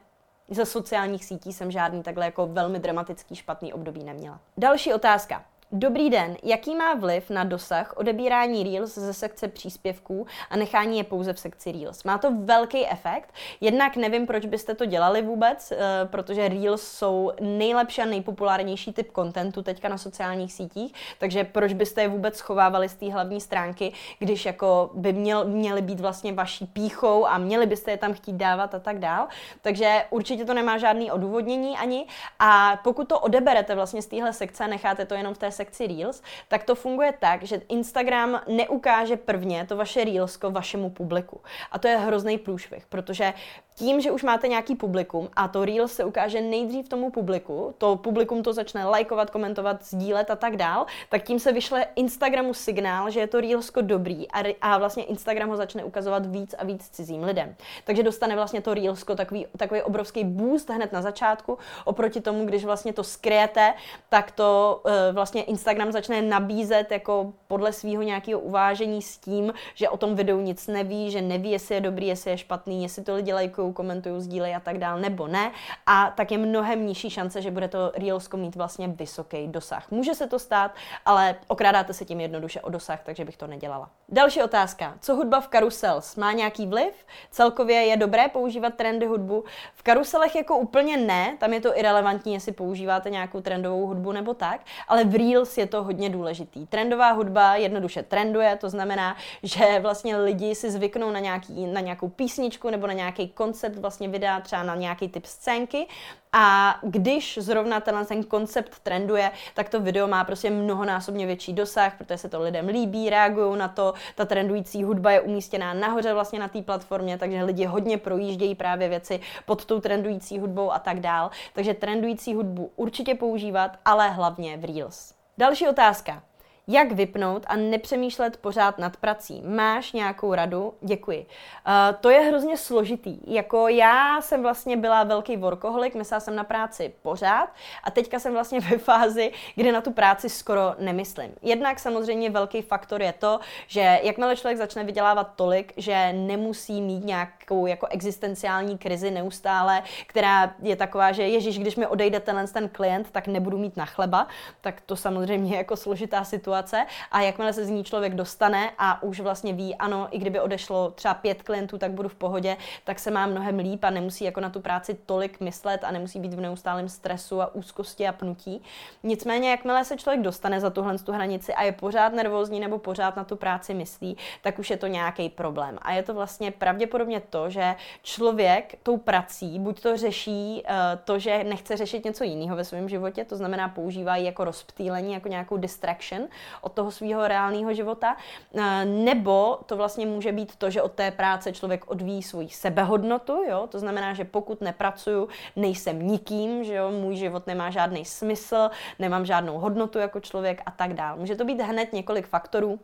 ze 0.49 0.65
sociálních 0.65 1.25
sítí 1.25 1.53
jsem 1.53 1.71
žádný 1.71 2.03
takhle 2.03 2.25
jako 2.25 2.47
velmi 2.47 2.79
dramatický 2.79 3.35
špatný 3.35 3.73
období 3.73 4.03
neměla. 4.03 4.39
Další 4.57 4.93
otázka. 4.93 5.43
Dobrý 5.71 6.09
den, 6.09 6.35
jaký 6.43 6.75
má 6.75 6.93
vliv 6.93 7.29
na 7.29 7.43
dosah 7.43 7.93
odebírání 7.97 8.63
Reels 8.63 8.97
ze 8.97 9.13
sekce 9.13 9.47
příspěvků 9.47 10.27
a 10.49 10.57
nechání 10.57 10.97
je 10.97 11.03
pouze 11.03 11.33
v 11.33 11.39
sekci 11.39 11.71
Reels? 11.71 12.03
Má 12.03 12.17
to 12.17 12.31
velký 12.31 12.87
efekt, 12.87 13.33
jednak 13.61 13.95
nevím, 13.95 14.27
proč 14.27 14.45
byste 14.45 14.75
to 14.75 14.85
dělali 14.85 15.21
vůbec, 15.21 15.71
eh, 15.71 15.77
protože 16.05 16.47
Reels 16.47 16.81
jsou 16.81 17.31
nejlepší 17.41 18.01
a 18.01 18.05
nejpopulárnější 18.05 18.93
typ 18.93 19.11
kontentu 19.11 19.61
teďka 19.61 19.89
na 19.89 19.97
sociálních 19.97 20.53
sítích, 20.53 20.93
takže 21.19 21.43
proč 21.43 21.73
byste 21.73 22.01
je 22.01 22.07
vůbec 22.07 22.37
schovávali 22.37 22.89
z 22.89 22.95
té 22.95 23.11
hlavní 23.11 23.41
stránky, 23.41 23.93
když 24.19 24.45
jako 24.45 24.89
by 24.93 25.13
měl, 25.13 25.45
měly 25.45 25.81
být 25.81 25.99
vlastně 25.99 26.33
vaší 26.33 26.65
píchou 26.65 27.25
a 27.25 27.37
měli 27.37 27.65
byste 27.65 27.91
je 27.91 27.97
tam 27.97 28.13
chtít 28.13 28.35
dávat 28.35 28.75
a 28.75 28.79
tak 28.79 28.99
dál. 28.99 29.27
Takže 29.61 30.05
určitě 30.09 30.45
to 30.45 30.53
nemá 30.53 30.77
žádný 30.77 31.11
odůvodnění 31.11 31.77
ani 31.77 32.05
a 32.39 32.79
pokud 32.83 33.07
to 33.07 33.19
odeberete 33.19 33.75
vlastně 33.75 34.01
z 34.01 34.07
téhle 34.07 34.33
sekce, 34.33 34.67
necháte 34.67 35.05
to 35.05 35.13
jenom 35.13 35.33
v 35.33 35.37
té 35.37 35.56
sekci 35.57 35.87
Reels, 35.87 36.21
tak 36.47 36.63
to 36.63 36.75
funguje 36.75 37.13
tak, 37.19 37.43
že 37.43 37.61
Instagram 37.69 38.41
neukáže 38.47 39.17
prvně 39.17 39.65
to 39.65 39.77
vaše 39.77 40.03
Reelsko 40.03 40.51
vašemu 40.51 40.89
publiku. 40.89 41.41
A 41.71 41.79
to 41.79 41.87
je 41.87 41.97
hrozný 41.97 42.37
průšvih, 42.37 42.85
protože 42.85 43.33
tím, 43.79 44.01
že 44.01 44.11
už 44.11 44.23
máte 44.23 44.47
nějaký 44.47 44.75
publikum 44.75 45.29
a 45.35 45.47
to 45.47 45.65
Reels 45.65 45.93
se 45.93 46.03
ukáže 46.05 46.41
nejdřív 46.41 46.89
tomu 46.89 47.11
publiku, 47.11 47.73
to 47.77 47.95
publikum 47.95 48.43
to 48.43 48.53
začne 48.53 48.85
lajkovat, 48.85 49.29
komentovat, 49.29 49.85
sdílet 49.85 50.31
a 50.31 50.35
tak 50.35 50.57
dál, 50.57 50.85
tak 51.09 51.23
tím 51.23 51.39
se 51.39 51.51
vyšle 51.51 51.85
Instagramu 51.95 52.53
signál, 52.53 53.09
že 53.09 53.19
je 53.19 53.27
to 53.27 53.41
Reelsko 53.41 53.81
dobrý 53.81 54.31
a, 54.31 54.55
a 54.61 54.77
vlastně 54.77 55.03
Instagram 55.03 55.49
ho 55.49 55.57
začne 55.57 55.83
ukazovat 55.83 56.25
víc 56.25 56.55
a 56.57 56.65
víc 56.65 56.89
cizím 56.89 57.23
lidem. 57.23 57.55
Takže 57.83 58.03
dostane 58.03 58.35
vlastně 58.35 58.61
to 58.61 58.73
Reelsko 58.73 59.15
takový, 59.15 59.45
takový 59.57 59.81
obrovský 59.81 60.23
boost 60.23 60.69
hned 60.69 60.91
na 60.93 61.01
začátku, 61.01 61.57
oproti 61.85 62.21
tomu, 62.21 62.45
když 62.45 62.65
vlastně 62.65 62.93
to 62.93 63.03
skryjete, 63.03 63.73
tak 64.09 64.31
to 64.31 64.81
uh, 64.85 64.91
vlastně 65.11 65.43
Instagram 65.43 65.91
začne 65.91 66.21
nabízet 66.21 66.91
jako 66.91 67.33
podle 67.47 67.73
svého 67.73 68.01
nějakého 68.01 68.39
uvážení 68.39 69.01
s 69.01 69.17
tím, 69.17 69.53
že 69.75 69.89
o 69.89 69.97
tom 69.97 70.15
videu 70.15 70.41
nic 70.41 70.67
neví, 70.67 71.11
že 71.11 71.21
neví, 71.21 71.51
jestli 71.51 71.75
je 71.75 71.81
dobrý, 71.81 72.07
jestli 72.07 72.31
je 72.31 72.37
špatný, 72.37 72.83
jestli 72.83 73.03
to 73.03 73.15
lidi 73.15 73.33
lajkují, 73.33 73.66
komentují, 73.73 74.21
sdílejí 74.21 74.55
a 74.55 74.59
tak 74.59 74.77
dál, 74.77 74.99
nebo 74.99 75.27
ne. 75.27 75.51
A 75.85 76.13
tak 76.17 76.31
je 76.31 76.37
mnohem 76.37 76.87
nižší 76.87 77.09
šance, 77.09 77.41
že 77.41 77.51
bude 77.51 77.67
to 77.67 77.91
Reelsko 77.95 78.37
mít 78.37 78.55
vlastně 78.55 78.87
vysoký 78.87 79.47
dosah. 79.47 79.91
Může 79.91 80.15
se 80.15 80.27
to 80.27 80.39
stát, 80.39 80.71
ale 81.05 81.35
okrádáte 81.47 81.93
se 81.93 82.05
tím 82.05 82.19
jednoduše 82.19 82.61
o 82.61 82.69
dosah, 82.69 82.99
takže 83.03 83.25
bych 83.25 83.37
to 83.37 83.47
nedělala. 83.47 83.89
Další 84.09 84.43
otázka. 84.43 84.93
Co 85.01 85.15
hudba 85.15 85.41
v 85.41 85.47
karusels? 85.47 86.15
Má 86.15 86.31
nějaký 86.31 86.67
vliv? 86.67 87.05
Celkově 87.31 87.75
je 87.75 87.97
dobré 87.97 88.27
používat 88.27 88.73
trendy 88.73 89.05
hudbu? 89.05 89.43
V 89.75 89.83
karuselech 89.83 90.35
jako 90.35 90.57
úplně 90.57 90.97
ne, 90.97 91.37
tam 91.39 91.53
je 91.53 91.61
to 91.61 91.77
irrelevantní, 91.77 92.33
jestli 92.33 92.51
používáte 92.51 93.09
nějakou 93.09 93.41
trendovou 93.41 93.87
hudbu 93.87 94.11
nebo 94.11 94.33
tak, 94.33 94.61
ale 94.87 95.03
v 95.03 95.15
Reels 95.15 95.57
je 95.57 95.67
to 95.67 95.83
hodně 95.83 96.09
důležitý. 96.09 96.67
Trendová 96.67 97.11
hudba 97.11 97.55
jednoduše 97.55 98.03
trenduje, 98.03 98.55
to 98.55 98.69
znamená, 98.69 99.15
že 99.43 99.79
vlastně 99.79 100.17
lidi 100.17 100.55
si 100.55 100.71
zvyknou 100.71 101.11
na, 101.11 101.19
nějaký, 101.19 101.65
na 101.65 101.81
nějakou 101.81 102.09
písničku 102.09 102.69
nebo 102.69 102.87
na 102.87 102.93
nějaký 102.93 103.27
koncept 103.57 103.77
vlastně 103.77 104.07
videa, 104.07 104.41
třeba 104.41 104.63
na 104.63 104.75
nějaký 104.75 105.09
typ 105.09 105.25
scénky 105.25 105.87
a 106.33 106.75
když 106.83 107.39
zrovna 107.41 107.79
tenhle 107.79 108.05
ten 108.05 108.23
koncept 108.23 108.79
trenduje, 108.79 109.31
tak 109.53 109.69
to 109.69 109.81
video 109.81 110.07
má 110.07 110.23
prostě 110.23 110.49
mnohonásobně 110.49 111.25
větší 111.25 111.53
dosah, 111.53 111.97
protože 111.97 112.17
se 112.17 112.29
to 112.29 112.41
lidem 112.41 112.67
líbí, 112.67 113.09
reagují 113.09 113.57
na 113.57 113.67
to, 113.67 113.93
ta 114.15 114.25
trendující 114.25 114.83
hudba 114.83 115.11
je 115.11 115.21
umístěná 115.21 115.73
nahoře 115.73 116.13
vlastně 116.13 116.39
na 116.39 116.47
té 116.47 116.61
platformě, 116.61 117.17
takže 117.17 117.43
lidi 117.43 117.65
hodně 117.65 117.97
projíždějí 117.97 118.55
právě 118.55 118.89
věci 118.89 119.19
pod 119.45 119.65
tou 119.65 119.79
trendující 119.79 120.39
hudbou 120.39 120.71
a 120.71 120.79
tak 120.79 120.99
dál. 120.99 121.31
Takže 121.53 121.73
trendující 121.73 122.33
hudbu 122.33 122.71
určitě 122.75 123.15
používat, 123.15 123.77
ale 123.85 124.09
hlavně 124.09 124.57
v 124.57 124.65
Reels. 124.65 125.13
Další 125.37 125.67
otázka. 125.67 126.23
Jak 126.69 126.91
vypnout 126.91 127.43
a 127.47 127.55
nepřemýšlet 127.55 128.37
pořád 128.37 128.77
nad 128.77 128.97
prací? 128.97 129.41
Máš 129.45 129.91
nějakou 129.91 130.33
radu? 130.33 130.73
Děkuji. 130.81 131.17
Uh, 131.17 131.95
to 132.01 132.09
je 132.09 132.19
hrozně 132.19 132.57
složitý. 132.57 133.17
Jako 133.27 133.67
já 133.67 134.21
jsem 134.21 134.41
vlastně 134.41 134.77
byla 134.77 135.03
velký 135.03 135.37
workoholik, 135.37 135.95
myslela 135.95 136.19
jsem 136.19 136.35
na 136.35 136.43
práci 136.43 136.93
pořád 137.01 137.49
a 137.83 137.91
teďka 137.91 138.19
jsem 138.19 138.33
vlastně 138.33 138.59
ve 138.71 138.77
fázi, 138.77 139.31
kdy 139.55 139.71
na 139.71 139.81
tu 139.81 139.91
práci 139.91 140.29
skoro 140.29 140.75
nemyslím. 140.79 141.31
Jednak 141.41 141.79
samozřejmě 141.79 142.29
velký 142.29 142.61
faktor 142.61 143.01
je 143.01 143.13
to, 143.13 143.39
že 143.67 143.99
jakmile 144.03 144.35
člověk 144.35 144.57
začne 144.57 144.83
vydělávat 144.83 145.31
tolik, 145.35 145.73
že 145.77 146.13
nemusí 146.13 146.81
mít 146.81 147.05
nějakou 147.05 147.65
jako 147.65 147.87
existenciální 147.87 148.77
krizi 148.77 149.11
neustále, 149.11 149.83
která 150.07 150.55
je 150.61 150.75
taková, 150.75 151.11
že 151.11 151.23
ježíš, 151.23 151.59
když 151.59 151.75
mi 151.75 151.87
odejde 151.87 152.19
tenhle 152.19 152.47
ten 152.47 152.69
klient, 152.69 153.11
tak 153.11 153.27
nebudu 153.27 153.57
mít 153.57 153.77
na 153.77 153.85
chleba, 153.85 154.27
tak 154.61 154.81
to 154.81 154.95
samozřejmě 154.95 155.51
je 155.53 155.57
jako 155.57 155.75
složitá 155.75 156.23
situace 156.23 156.56
situace 156.57 156.85
a 157.11 157.21
jakmile 157.21 157.53
se 157.53 157.65
z 157.65 157.69
ní 157.69 157.83
člověk 157.83 158.15
dostane 158.15 158.71
a 158.77 159.03
už 159.03 159.19
vlastně 159.19 159.53
ví, 159.53 159.75
ano, 159.75 160.07
i 160.11 160.17
kdyby 160.17 160.39
odešlo 160.39 160.91
třeba 160.91 161.13
pět 161.13 161.43
klientů, 161.43 161.77
tak 161.77 161.91
budu 161.91 162.09
v 162.09 162.15
pohodě, 162.15 162.57
tak 162.83 162.99
se 162.99 163.11
má 163.11 163.25
mnohem 163.27 163.59
líp 163.59 163.83
a 163.83 163.89
nemusí 163.89 164.23
jako 164.23 164.39
na 164.39 164.49
tu 164.49 164.59
práci 164.59 164.97
tolik 165.05 165.39
myslet 165.39 165.83
a 165.83 165.91
nemusí 165.91 166.19
být 166.19 166.33
v 166.33 166.41
neustálém 166.41 166.89
stresu 166.89 167.41
a 167.41 167.55
úzkosti 167.55 168.07
a 168.07 168.11
pnutí. 168.11 168.61
Nicméně, 169.03 169.49
jakmile 169.49 169.85
se 169.85 169.97
člověk 169.97 170.21
dostane 170.21 170.59
za 170.59 170.69
tuhle 170.69 170.97
tu 170.97 171.11
hranici 171.11 171.53
a 171.53 171.63
je 171.63 171.71
pořád 171.71 172.13
nervózní 172.13 172.59
nebo 172.59 172.79
pořád 172.79 173.15
na 173.15 173.23
tu 173.23 173.35
práci 173.35 173.73
myslí, 173.73 174.17
tak 174.41 174.59
už 174.59 174.69
je 174.69 174.77
to 174.77 174.87
nějaký 174.87 175.29
problém. 175.29 175.77
A 175.81 175.93
je 175.93 176.03
to 176.03 176.13
vlastně 176.13 176.51
pravděpodobně 176.51 177.19
to, 177.29 177.49
že 177.49 177.75
člověk 178.03 178.75
tou 178.83 178.97
prací 178.97 179.59
buď 179.59 179.81
to 179.81 179.97
řeší 179.97 180.63
uh, 180.63 180.75
to, 181.03 181.19
že 181.19 181.43
nechce 181.43 181.77
řešit 181.77 182.05
něco 182.05 182.23
jiného 182.23 182.55
ve 182.55 182.63
svém 182.63 182.89
životě, 182.89 183.25
to 183.25 183.35
znamená 183.35 183.69
používá 183.69 184.15
ji 184.15 184.25
jako 184.25 184.43
rozptýlení, 184.43 185.13
jako 185.13 185.27
nějakou 185.27 185.57
distraction, 185.57 186.27
od 186.61 186.71
toho 186.71 186.91
svého 186.91 187.27
reálného 187.27 187.73
života, 187.73 188.17
eh, 188.55 188.85
nebo 188.85 189.59
to 189.65 189.77
vlastně 189.77 190.05
může 190.05 190.31
být 190.31 190.55
to, 190.55 190.69
že 190.69 190.81
od 190.81 190.91
té 190.91 191.11
práce 191.11 191.53
člověk 191.53 191.91
odvíjí 191.91 192.23
svoji 192.23 192.49
sebehodnotu, 192.49 193.43
jo? 193.49 193.67
to 193.71 193.79
znamená, 193.79 194.13
že 194.13 194.23
pokud 194.23 194.61
nepracuju, 194.61 195.27
nejsem 195.55 196.07
nikým, 196.07 196.63
že 196.63 196.73
jo? 196.73 196.91
můj 196.91 197.15
život 197.15 197.47
nemá 197.47 197.69
žádný 197.69 198.05
smysl, 198.05 198.69
nemám 198.99 199.25
žádnou 199.25 199.57
hodnotu 199.57 199.99
jako 199.99 200.19
člověk 200.19 200.61
a 200.65 200.71
tak 200.71 200.93
dále. 200.93 201.19
Může 201.19 201.35
to 201.35 201.45
být 201.45 201.61
hned 201.61 201.93
několik 201.93 202.27
faktorů, 202.27 202.79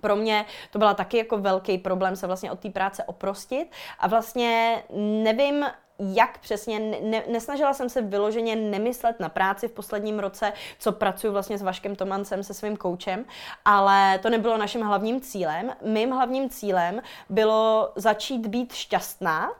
pro 0.00 0.16
mě 0.16 0.44
to 0.70 0.78
byla 0.78 0.94
taky 0.94 1.18
jako 1.18 1.38
velký 1.38 1.78
problém 1.78 2.16
se 2.16 2.26
vlastně 2.26 2.52
od 2.52 2.58
té 2.58 2.70
práce 2.70 3.04
oprostit 3.04 3.70
a 3.98 4.08
vlastně 4.08 4.82
nevím, 5.22 5.64
jak 5.98 6.38
přesně, 6.38 6.78
ne, 6.80 7.22
nesnažila 7.28 7.74
jsem 7.74 7.88
se 7.88 8.02
vyloženě 8.02 8.56
nemyslet 8.56 9.20
na 9.20 9.28
práci 9.28 9.68
v 9.68 9.72
posledním 9.72 10.18
roce, 10.18 10.52
co 10.78 10.92
pracuji 10.92 11.32
vlastně 11.32 11.58
s 11.58 11.62
Vaškem 11.62 11.96
Tomancem, 11.96 12.42
se 12.42 12.54
svým 12.54 12.76
koučem, 12.76 13.24
ale 13.64 14.18
to 14.18 14.30
nebylo 14.30 14.56
naším 14.56 14.82
hlavním 14.82 15.20
cílem. 15.20 15.72
Mým 15.82 16.10
hlavním 16.10 16.50
cílem 16.50 17.02
bylo 17.28 17.92
začít 17.96 18.46
být 18.46 18.72
šťastná, 18.72 19.50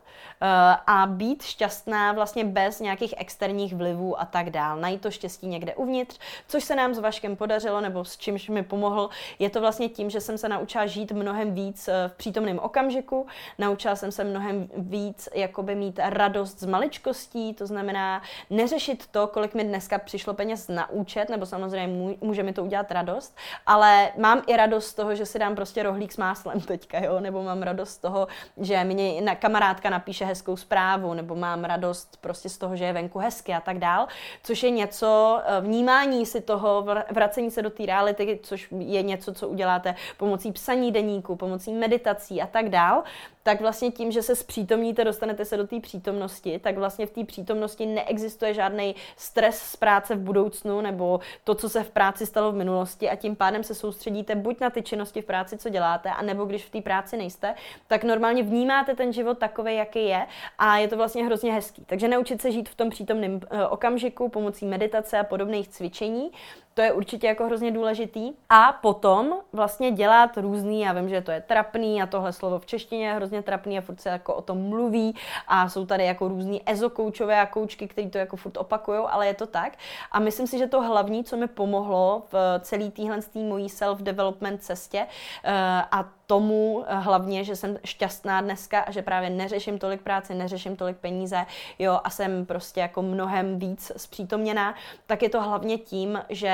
a 0.87 1.07
být 1.07 1.43
šťastná 1.43 2.13
vlastně 2.13 2.45
bez 2.45 2.81
nějakých 2.81 3.15
externích 3.17 3.75
vlivů 3.75 4.21
a 4.21 4.25
tak 4.25 4.51
dál. 4.51 4.77
Najít 4.77 5.01
to 5.01 5.11
štěstí 5.11 5.47
někde 5.47 5.75
uvnitř, 5.75 6.19
což 6.49 6.65
se 6.65 6.77
nám 6.77 6.95
s 6.95 6.99
Vaškem 6.99 7.37
podařilo, 7.37 7.81
nebo 7.81 8.05
s 8.05 8.17
čímž 8.17 8.49
mi 8.49 8.63
pomohl, 8.63 9.11
je 9.39 9.51
to 9.51 9.61
vlastně 9.61 9.89
tím, 9.89 10.11
že 10.11 10.21
jsem 10.21 10.39
se 10.39 10.49
naučila 10.49 10.87
žít 10.87 11.13
mnohem 11.13 11.55
víc 11.55 11.89
eh, 11.89 12.09
v 12.09 12.13
přítomném 12.13 12.59
okamžiku, 12.59 13.27
naučila 13.59 13.97
jsem 13.97 14.13
se 14.13 14.25
mnohem 14.25 14.69
víc 14.77 15.29
jakoby 15.35 15.75
mít 15.75 16.01
radost 16.03 16.61
z 16.61 16.67
maličkostí, 16.67 17.55
to 17.55 17.67
znamená 17.67 18.23
neřešit 18.51 19.07
to, 19.07 19.27
kolik 19.27 19.55
mi 19.55 19.65
dneska 19.65 19.99
přišlo 19.99 20.35
peněz 20.35 20.69
na 20.69 20.91
účet, 20.91 21.29
nebo 21.29 21.47
samozřejmě 21.47 22.17
může 22.21 22.43
mi 22.43 22.53
to 22.53 22.65
udělat 22.65 22.91
radost, 22.91 23.37
ale 23.67 24.11
mám 24.17 24.43
i 24.47 24.57
radost 24.57 24.87
z 24.87 24.95
toho, 24.95 25.15
že 25.15 25.27
si 25.27 25.39
dám 25.39 25.55
prostě 25.55 25.83
rohlík 25.83 26.13
s 26.13 26.17
máslem 26.17 26.61
teďka, 26.61 26.99
jo, 26.99 27.21
nebo 27.21 27.43
mám 27.43 27.63
radost 27.63 27.91
z 27.91 27.99
toho, 27.99 28.29
že 28.57 28.85
mě 28.85 29.21
na 29.21 29.35
kamarádka 29.35 29.91
napíše 30.09 30.25
hezkou 30.25 30.57
zprávu, 30.57 31.15
nebo 31.15 31.35
mám 31.35 31.65
radost 31.65 32.19
prostě 32.21 32.49
z 32.49 32.59
toho, 32.59 32.77
že 32.77 32.85
je 32.85 32.93
venku 32.93 33.19
hezky 33.19 33.55
a 33.55 33.61
tak 33.61 33.79
dál, 33.79 34.07
což 34.43 34.63
je 34.63 34.71
něco, 34.71 35.41
eh, 35.45 35.61
vnímání 35.61 36.27
si 36.27 36.41
toho, 36.41 36.87
vracení 37.11 37.51
se 37.51 37.63
do 37.63 37.71
té 37.71 37.87
reality, 37.87 38.41
což 38.43 38.69
je 38.79 39.03
něco, 39.03 39.33
co 39.33 39.49
uděláte 39.49 39.95
pomocí 40.17 40.53
psaní 40.53 40.93
deníku, 40.93 41.37
pomocí 41.37 41.73
meditací 41.73 42.43
a 42.43 42.47
tak 42.47 42.69
dál, 42.69 43.03
tak 43.49 43.61
vlastně 43.61 43.91
tím, 43.91 44.13
že 44.13 44.23
se 44.23 44.37
zpřítomníte, 44.37 45.05
dostanete 45.05 45.45
se 45.45 45.57
do 45.57 45.67
té 45.67 45.81
přítomnosti, 45.81 46.59
tak 46.59 46.79
vlastně 46.79 47.07
v 47.07 47.11
té 47.11 47.25
přítomnosti 47.25 47.87
neexistuje 47.87 48.55
žádný 48.55 48.95
stres 49.17 49.59
z 49.59 49.77
práce 49.77 50.15
v 50.15 50.19
budoucnu 50.19 50.81
nebo 50.81 51.21
to, 51.45 51.55
co 51.55 51.69
se 51.69 51.85
v 51.85 51.91
práci 51.91 52.27
stalo 52.27 52.53
v 52.53 52.55
minulosti 52.55 53.11
a 53.11 53.17
tím 53.17 53.37
pádem 53.37 53.63
se 53.63 53.75
soustředíte 53.75 54.35
buď 54.35 54.61
na 54.61 54.71
ty 54.71 54.83
činnosti 54.83 55.23
v 55.23 55.25
práci, 55.25 55.59
co 55.59 55.69
děláte, 55.69 56.11
a 56.11 56.23
nebo 56.23 56.45
když 56.45 56.65
v 56.65 56.71
té 56.71 56.81
práci 56.81 57.17
nejste, 57.17 57.55
tak 57.87 58.05
normálně 58.05 58.43
vnímáte 58.43 58.95
ten 58.95 59.13
život 59.13 59.39
takový, 59.39 59.77
jaký 59.77 60.05
je 60.05 60.27
a 60.59 60.79
je 60.79 60.89
to 60.89 60.97
vlastně 60.97 61.25
hrozně 61.25 61.53
hezký. 61.53 61.85
Takže 61.87 62.09
naučit 62.09 62.43
se 62.43 62.53
žít 62.53 62.69
v 62.69 62.75
tom 62.75 62.91
přítomném 62.91 63.41
eh, 63.51 63.67
okamžiku 63.67 64.29
pomocí 64.29 64.67
meditace 64.67 65.19
a 65.19 65.25
podobných 65.25 65.69
cvičení, 65.69 66.31
to 66.79 66.83
je 66.83 66.93
určitě 66.93 67.27
jako 67.27 67.45
hrozně 67.45 67.71
důležitý. 67.71 68.33
A 68.49 68.73
potom 68.73 69.35
vlastně 69.53 69.91
dělat 69.91 70.37
různý, 70.37 70.81
já 70.81 70.93
vím, 70.93 71.09
že 71.09 71.21
to 71.21 71.31
je 71.31 71.41
trapný 71.41 72.03
a 72.03 72.07
tohle 72.07 72.33
slovo 72.33 72.59
v 72.59 72.67
češtině 72.67 73.07
je 73.07 73.15
hrozně 73.15 73.43
trapný 73.43 73.79
a 73.79 73.81
furt 73.81 74.01
se 74.01 74.09
jako 74.09 74.35
o 74.35 74.43
tom 74.43 74.59
mluví 74.59 75.15
a 75.49 75.69
jsou 75.69 75.87
tady 75.87 76.05
jako 76.05 76.29
různý 76.29 76.63
ezokoučové 76.69 77.41
a 77.41 77.47
koučky, 77.47 77.89
který 77.89 78.11
to 78.11 78.19
jako 78.19 78.37
furt 78.37 78.57
opakují, 78.57 78.99
ale 78.99 79.27
je 79.27 79.35
to 79.35 79.47
tak. 79.47 79.73
A 80.13 80.21
myslím 80.21 80.47
si, 80.47 80.59
že 80.59 80.67
to 80.67 80.83
hlavní, 80.83 81.25
co 81.25 81.37
mi 81.37 81.47
pomohlo 81.47 82.23
v 82.33 82.61
celé 82.61 82.91
téhle 82.91 83.19
mojí 83.35 83.69
self-development 83.69 84.59
cestě 84.59 84.99
uh, 84.99 85.51
a 85.91 86.18
tomu 86.29 86.85
eh, 86.87 86.95
hlavně, 86.95 87.45
že 87.45 87.57
jsem 87.57 87.79
šťastná 87.85 88.41
dneska 88.41 88.81
a 88.81 88.91
že 88.91 89.03
právě 89.03 89.31
neřeším 89.31 89.79
tolik 89.79 90.03
práce, 90.03 90.35
neřeším 90.35 90.77
tolik 90.77 90.97
peníze, 90.97 91.47
jo, 91.79 92.01
a 92.05 92.11
jsem 92.11 92.47
prostě 92.47 92.81
jako 92.81 93.03
mnohem 93.03 93.59
víc 93.59 93.93
zpřítomněná, 93.97 94.75
tak 95.07 95.23
je 95.23 95.29
to 95.29 95.43
hlavně 95.43 95.79
tím, 95.79 96.21
že 96.29 96.53